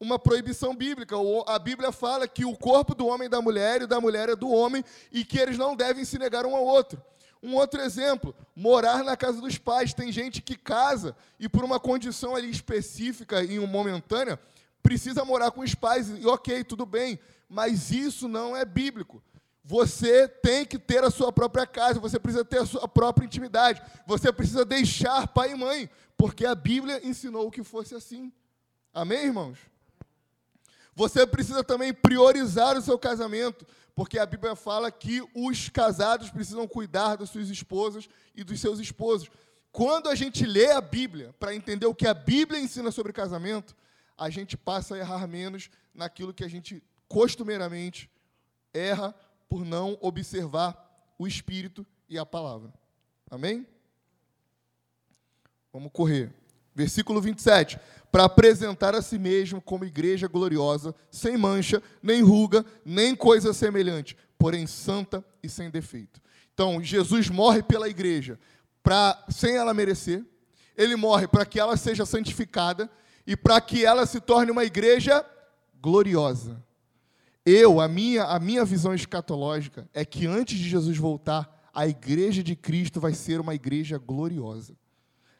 [0.00, 1.14] uma proibição bíblica.
[1.46, 4.34] A Bíblia fala que o corpo do homem é da mulher e da mulher é
[4.34, 7.00] do homem e que eles não devem se negar um ao outro.
[7.42, 9.94] Um outro exemplo, morar na casa dos pais.
[9.94, 14.38] Tem gente que casa e por uma condição ali específica e momentânea
[14.82, 17.18] precisa morar com os pais e ok, tudo bem,
[17.48, 19.22] mas isso não é bíblico.
[19.62, 23.82] Você tem que ter a sua própria casa, você precisa ter a sua própria intimidade,
[24.06, 28.32] você precisa deixar pai e mãe, porque a Bíblia ensinou que fosse assim.
[28.94, 29.58] Amém, irmãos?
[30.94, 33.66] Você precisa também priorizar o seu casamento,
[33.98, 38.78] porque a Bíblia fala que os casados precisam cuidar das suas esposas e dos seus
[38.78, 39.28] esposos.
[39.72, 43.74] Quando a gente lê a Bíblia para entender o que a Bíblia ensina sobre casamento,
[44.16, 48.08] a gente passa a errar menos naquilo que a gente costumeiramente
[48.72, 49.12] erra
[49.48, 52.72] por não observar o Espírito e a palavra.
[53.28, 53.66] Amém?
[55.72, 56.32] Vamos correr.
[56.78, 57.76] Versículo 27
[58.12, 64.16] para apresentar a si mesmo como igreja gloriosa, sem mancha, nem ruga, nem coisa semelhante,
[64.38, 66.20] porém santa e sem defeito.
[66.54, 68.38] Então, Jesus morre pela igreja
[68.80, 70.24] para sem ela merecer.
[70.76, 72.88] Ele morre para que ela seja santificada
[73.26, 75.26] e para que ela se torne uma igreja
[75.82, 76.64] gloriosa.
[77.44, 82.40] Eu, a minha, a minha visão escatológica é que antes de Jesus voltar, a igreja
[82.40, 84.76] de Cristo vai ser uma igreja gloriosa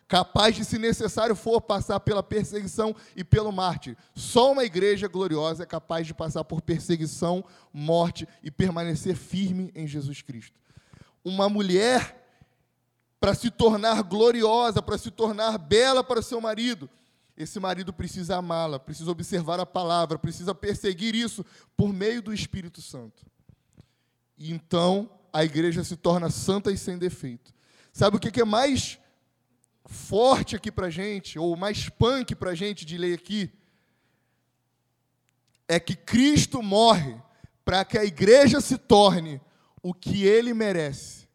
[0.08, 3.96] capaz de, se necessário for, passar pela perseguição e pelo mártir.
[4.14, 9.86] Só uma igreja gloriosa é capaz de passar por perseguição, morte e permanecer firme em
[9.86, 10.58] Jesus Cristo.
[11.22, 12.26] Uma mulher,
[13.20, 16.88] para se tornar gloriosa, para se tornar bela para seu marido,
[17.36, 21.44] esse marido precisa amá-la, precisa observar a palavra, precisa perseguir isso
[21.76, 23.24] por meio do Espírito Santo.
[24.38, 27.52] E então a igreja se torna santa e sem defeito.
[27.92, 28.98] Sabe o que é mais
[29.88, 33.50] forte aqui para gente, ou mais punk para gente de ler aqui,
[35.66, 37.16] é que Cristo morre
[37.64, 39.40] para que a igreja se torne
[39.82, 41.26] o que ele merece.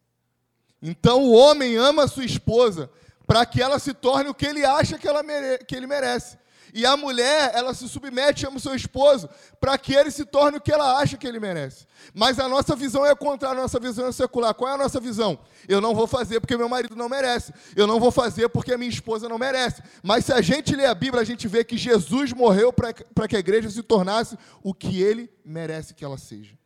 [0.80, 2.90] Então o homem ama a sua esposa
[3.26, 6.38] para que ela se torne o que ele acha que, ela mere que ele merece.
[6.74, 9.28] E a mulher, ela se submete ao seu esposo
[9.60, 11.86] para que ele se torne o que ela acha que ele merece.
[12.12, 14.52] Mas a nossa visão é contrária, a nossa visão é secular.
[14.52, 15.38] Qual é a nossa visão?
[15.68, 17.54] Eu não vou fazer porque meu marido não merece.
[17.76, 19.84] Eu não vou fazer porque a minha esposa não merece.
[20.02, 23.36] Mas se a gente lê a Bíblia, a gente vê que Jesus morreu para que
[23.36, 26.58] a igreja se tornasse o que ele merece que ela seja.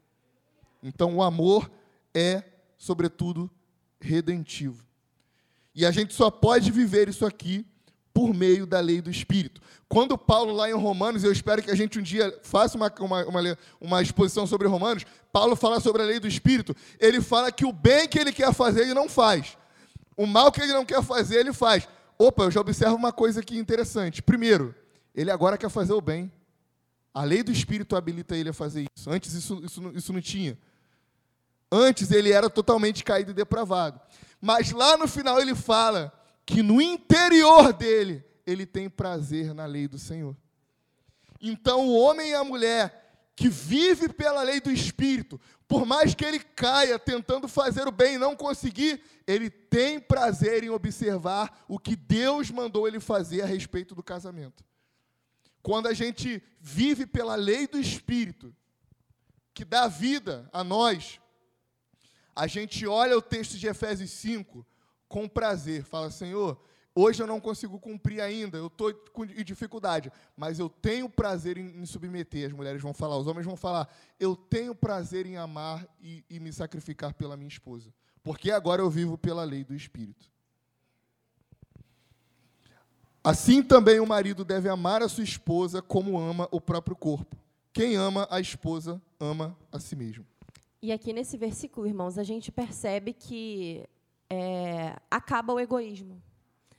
[0.82, 1.70] Então o amor
[2.14, 2.42] é,
[2.78, 3.50] sobretudo,
[4.00, 4.82] redentivo.
[5.74, 7.66] E a gente só pode viver isso aqui
[8.18, 9.60] por meio da lei do Espírito.
[9.88, 13.24] Quando Paulo, lá em Romanos, eu espero que a gente um dia faça uma, uma,
[13.26, 17.64] uma, uma, exposição sobre Romanos, Paulo fala sobre a lei do Espírito, ele fala que
[17.64, 19.56] o bem que ele quer fazer, ele não faz.
[20.16, 21.86] O mal que ele não quer fazer, ele faz.
[22.18, 24.20] Opa, eu já observo uma coisa aqui interessante.
[24.20, 24.74] Primeiro,
[25.14, 26.28] ele agora quer fazer o bem.
[27.14, 29.08] A lei do Espírito habilita ele a fazer isso.
[29.08, 30.58] Antes isso, isso, isso não tinha.
[31.70, 34.00] Antes ele era totalmente caído e depravado.
[34.40, 36.17] Mas lá no final ele fala
[36.48, 40.34] que no interior dele ele tem prazer na lei do Senhor.
[41.38, 45.38] Então o homem e a mulher que vive pela lei do Espírito,
[45.68, 50.64] por mais que ele caia tentando fazer o bem e não conseguir, ele tem prazer
[50.64, 54.64] em observar o que Deus mandou ele fazer a respeito do casamento.
[55.62, 58.56] Quando a gente vive pela lei do Espírito,
[59.52, 61.20] que dá vida a nós,
[62.34, 64.66] a gente olha o texto de Efésios 5
[65.08, 65.82] com prazer.
[65.82, 66.60] Fala, Senhor,
[66.94, 71.64] hoje eu não consigo cumprir ainda, eu estou com dificuldade, mas eu tenho prazer em
[71.64, 72.46] me submeter.
[72.46, 73.88] As mulheres vão falar, os homens vão falar,
[74.18, 77.92] eu tenho prazer em amar e, e me sacrificar pela minha esposa,
[78.22, 80.30] porque agora eu vivo pela lei do Espírito.
[83.22, 87.36] Assim também o marido deve amar a sua esposa como ama o próprio corpo.
[87.72, 90.24] Quem ama a esposa ama a si mesmo.
[90.80, 93.84] E aqui nesse versículo, irmãos, a gente percebe que
[94.30, 96.22] é, acaba o egoísmo.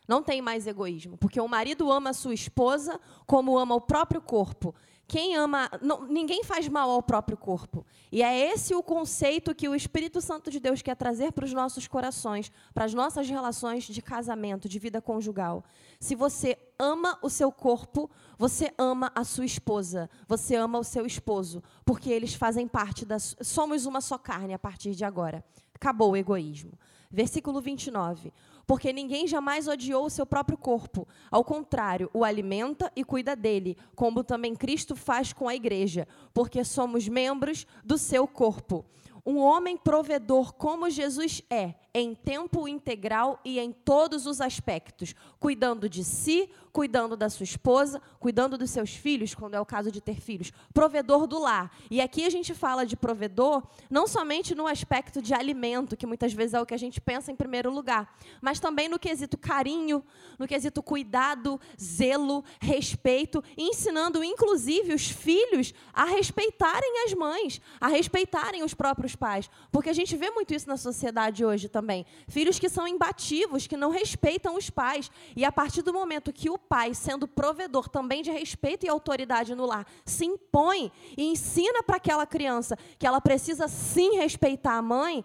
[0.08, 4.22] Não tem mais egoísmo, porque o marido ama a sua esposa como ama o próprio
[4.22, 4.74] corpo.
[5.10, 7.84] Quem ama, não, ninguém faz mal ao próprio corpo.
[8.12, 11.52] E é esse o conceito que o Espírito Santo de Deus quer trazer para os
[11.52, 15.64] nossos corações, para as nossas relações de casamento, de vida conjugal.
[16.00, 21.08] Se você ama o seu corpo, você ama a sua esposa, você ama o seu
[21.08, 25.44] esposo, porque eles fazem parte da somos uma só carne a partir de agora.
[25.74, 26.74] Acabou o egoísmo.
[27.12, 28.32] Versículo 29.
[28.68, 31.08] Porque ninguém jamais odiou o seu próprio corpo.
[31.32, 36.64] Ao contrário, o alimenta e cuida dele, como também Cristo faz com a igreja, porque
[36.64, 38.86] somos membros do seu corpo.
[39.26, 45.90] Um homem provedor como Jesus é, em tempo integral e em todos os aspectos, cuidando
[45.90, 50.02] de si, cuidando da sua esposa, cuidando dos seus filhos, quando é o caso de
[50.02, 51.72] ter filhos, provedor do lar.
[51.90, 56.34] E aqui a gente fala de provedor não somente no aspecto de alimento, que muitas
[56.34, 60.04] vezes é o que a gente pensa em primeiro lugar, mas também no quesito carinho,
[60.38, 68.64] no quesito cuidado, zelo, respeito, ensinando inclusive os filhos a respeitarem as mães, a respeitarem
[68.64, 72.06] os próprios pais, porque a gente vê muito isso na sociedade hoje também.
[72.28, 76.50] Filhos que são imbativos, que não respeitam os pais, e a partir do momento que
[76.50, 81.82] o pai, sendo provedor também de respeito e autoridade no lar, se impõe e ensina
[81.82, 85.24] para aquela criança que ela precisa sim respeitar a mãe,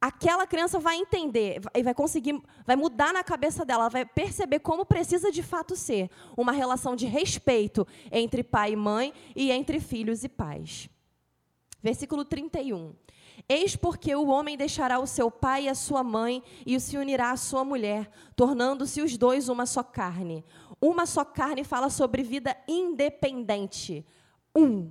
[0.00, 4.60] aquela criança vai entender e vai conseguir, vai mudar na cabeça dela, ela vai perceber
[4.60, 9.80] como precisa de fato ser uma relação de respeito entre pai e mãe e entre
[9.80, 10.88] filhos e pais.
[11.82, 12.94] Versículo 31.
[13.48, 17.30] Eis porque o homem deixará o seu pai e a sua mãe e se unirá
[17.30, 20.44] à sua mulher, tornando-se os dois uma só carne.
[20.80, 24.04] Uma só carne fala sobre vida independente.
[24.54, 24.90] Um.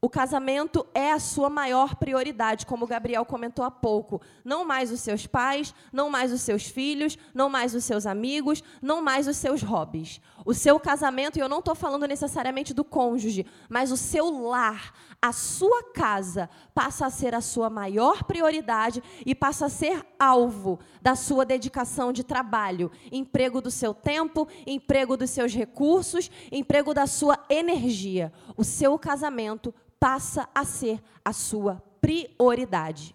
[0.00, 4.22] O casamento é a sua maior prioridade, como o Gabriel comentou há pouco.
[4.44, 8.62] Não mais os seus pais, não mais os seus filhos, não mais os seus amigos,
[8.80, 10.20] não mais os seus hobbies.
[10.46, 14.94] O seu casamento, e eu não estou falando necessariamente do cônjuge, mas o seu lar,
[15.20, 20.78] a sua casa, passa a ser a sua maior prioridade e passa a ser alvo
[21.02, 27.06] da sua dedicação de trabalho, emprego do seu tempo, emprego dos seus recursos, emprego da
[27.06, 28.32] sua energia.
[28.56, 33.12] O seu casamento passa a ser a sua prioridade.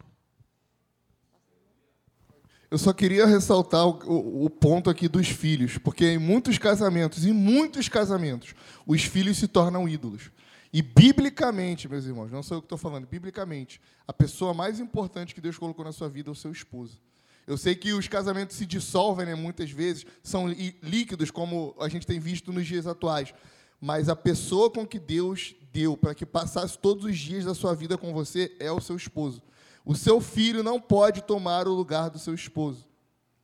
[2.69, 7.23] Eu só queria ressaltar o, o, o, ponto aqui dos filhos, porque em muitos casamentos,
[7.23, 10.31] em muitos casamentos, os filhos se tornam ídolos.
[10.73, 15.35] E biblicamente, meus irmãos, não sou eu que estou falando, biblicamente, a pessoa mais importante
[15.35, 16.99] que Deus colocou na sua vida é o seu esposo.
[17.45, 20.47] Eu sei que os casamentos se dissolvem, né, muitas vezes, são
[20.81, 23.35] líquidos, como a gente tem visto nos dias atuais.
[23.79, 27.75] Mas a pessoa com que Deus deu para que passasse todos os dias da sua
[27.75, 29.43] vida com você é o seu esposo.
[29.85, 32.87] O seu filho não pode tomar o lugar do seu esposo.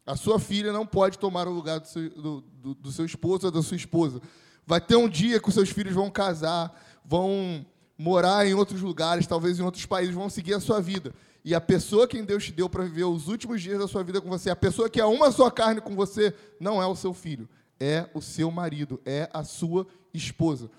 [0.03, 3.45] A sua filha não pode tomar o lugar do seu, do, do, do seu esposo
[3.45, 4.19] ou da sua esposa.
[4.65, 6.71] Vai ter um dia que os seus filhos vão casar,
[7.09, 7.65] vão
[7.97, 11.11] morar em outros lugares, talvez em outros países, vão seguir a sua vida.
[11.43, 14.21] E a pessoa que Deus te deu para viver os últimos dias da sua vida
[14.21, 17.11] com você, a pessoa que é uma só carne com você, não é o seu
[17.11, 17.49] filho,
[17.79, 20.69] é o seu marido, é a sua esposa.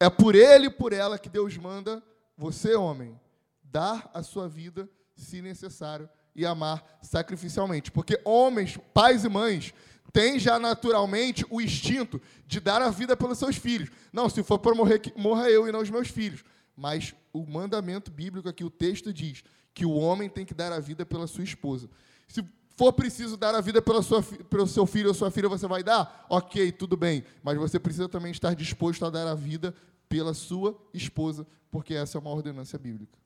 [0.00, 2.02] É por ele e por ela que Deus manda
[2.34, 3.20] você, homem,
[3.62, 7.90] dar a sua vida, se necessário, e amar sacrificialmente.
[7.92, 9.74] Porque homens, pais e mães,
[10.14, 13.90] têm já naturalmente o instinto de dar a vida pelos seus filhos.
[14.12, 16.44] Não, se for para morrer, morra eu e não os meus filhos.
[16.76, 19.42] Mas o mandamento bíblico aqui, o texto diz
[19.74, 21.90] que o homem tem que dar a vida pela sua esposa.
[22.28, 22.44] Se
[22.76, 25.82] for preciso dar a vida pela sua, pelo seu filho ou sua filha, você vai
[25.82, 26.24] dar?
[26.30, 27.24] Ok, tudo bem.
[27.42, 29.74] Mas você precisa também estar disposto a dar a vida
[30.08, 33.18] pela sua esposa, porque essa é uma ordenança bíblica.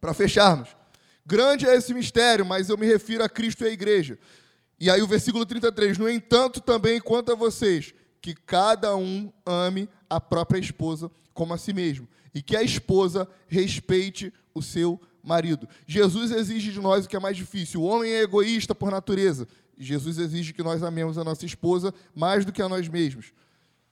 [0.00, 0.74] Para fecharmos,
[1.24, 4.18] grande é esse mistério, mas eu me refiro a Cristo e à igreja.
[4.78, 9.88] E aí o versículo 33, no entanto, também quanto a vocês, que cada um ame
[10.08, 15.68] a própria esposa como a si mesmo, e que a esposa respeite o seu marido.
[15.86, 17.82] Jesus exige de nós o que é mais difícil.
[17.82, 19.48] O homem é egoísta por natureza.
[19.76, 23.32] Jesus exige que nós amemos a nossa esposa mais do que a nós mesmos.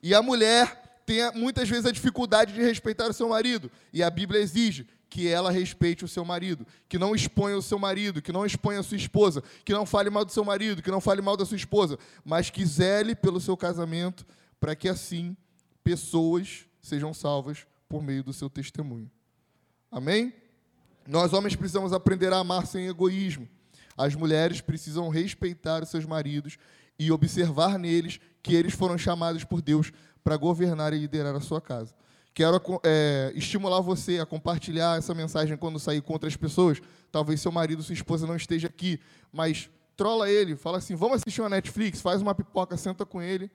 [0.02, 3.70] E a mulher tem muitas vezes a dificuldade de respeitar o seu marido.
[3.92, 7.78] E a Bíblia exige que ela respeite o seu marido, que não exponha o seu
[7.78, 10.90] marido, que não exponha a sua esposa, que não fale mal do seu marido, que
[10.90, 14.24] não fale mal da sua esposa, mas que zele pelo seu casamento,
[14.58, 15.36] para que assim
[15.84, 19.10] pessoas sejam salvas por meio do seu testemunho.
[19.90, 20.32] Amém?
[21.06, 23.46] Nós homens precisamos aprender a amar sem egoísmo.
[23.94, 26.56] As mulheres precisam respeitar os seus maridos
[26.98, 29.92] e observar neles que eles foram chamados por Deus
[30.24, 31.94] para governar e liderar a sua casa.
[32.34, 36.80] Quero é, estimular você a compartilhar essa mensagem quando sair com outras pessoas.
[37.10, 38.98] Talvez seu marido, sua esposa não esteja aqui,
[39.30, 43.50] mas trola ele, fala assim: vamos assistir uma Netflix, faz uma pipoca, senta com ele,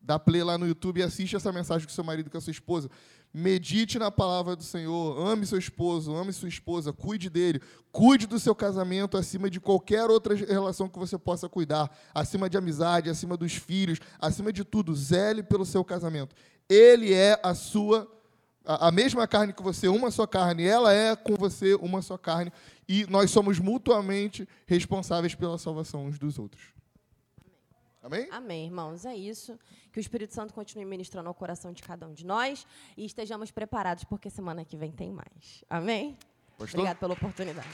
[0.00, 2.52] dá play lá no YouTube e assiste essa mensagem com seu marido, com a sua
[2.52, 2.88] esposa.
[3.34, 8.38] Medite na palavra do Senhor, ame seu esposo, ame sua esposa, cuide dele, cuide do
[8.38, 13.36] seu casamento acima de qualquer outra relação que você possa cuidar, acima de amizade, acima
[13.36, 16.36] dos filhos, acima de tudo, zele pelo seu casamento.
[16.68, 18.08] Ele é a sua
[18.64, 22.16] a, a mesma carne que você, uma só carne, ela é com você uma só
[22.16, 22.52] carne,
[22.88, 26.72] e nós somos mutuamente responsáveis pela salvação uns dos outros.
[28.02, 28.28] Amém?
[28.32, 29.04] Amém, irmãos.
[29.04, 29.56] É isso.
[29.92, 33.52] Que o Espírito Santo continue ministrando ao coração de cada um de nós e estejamos
[33.52, 35.62] preparados, porque semana que vem tem mais.
[35.70, 36.18] Amém?
[36.58, 36.80] Pastor?
[36.80, 37.68] Obrigado pela oportunidade.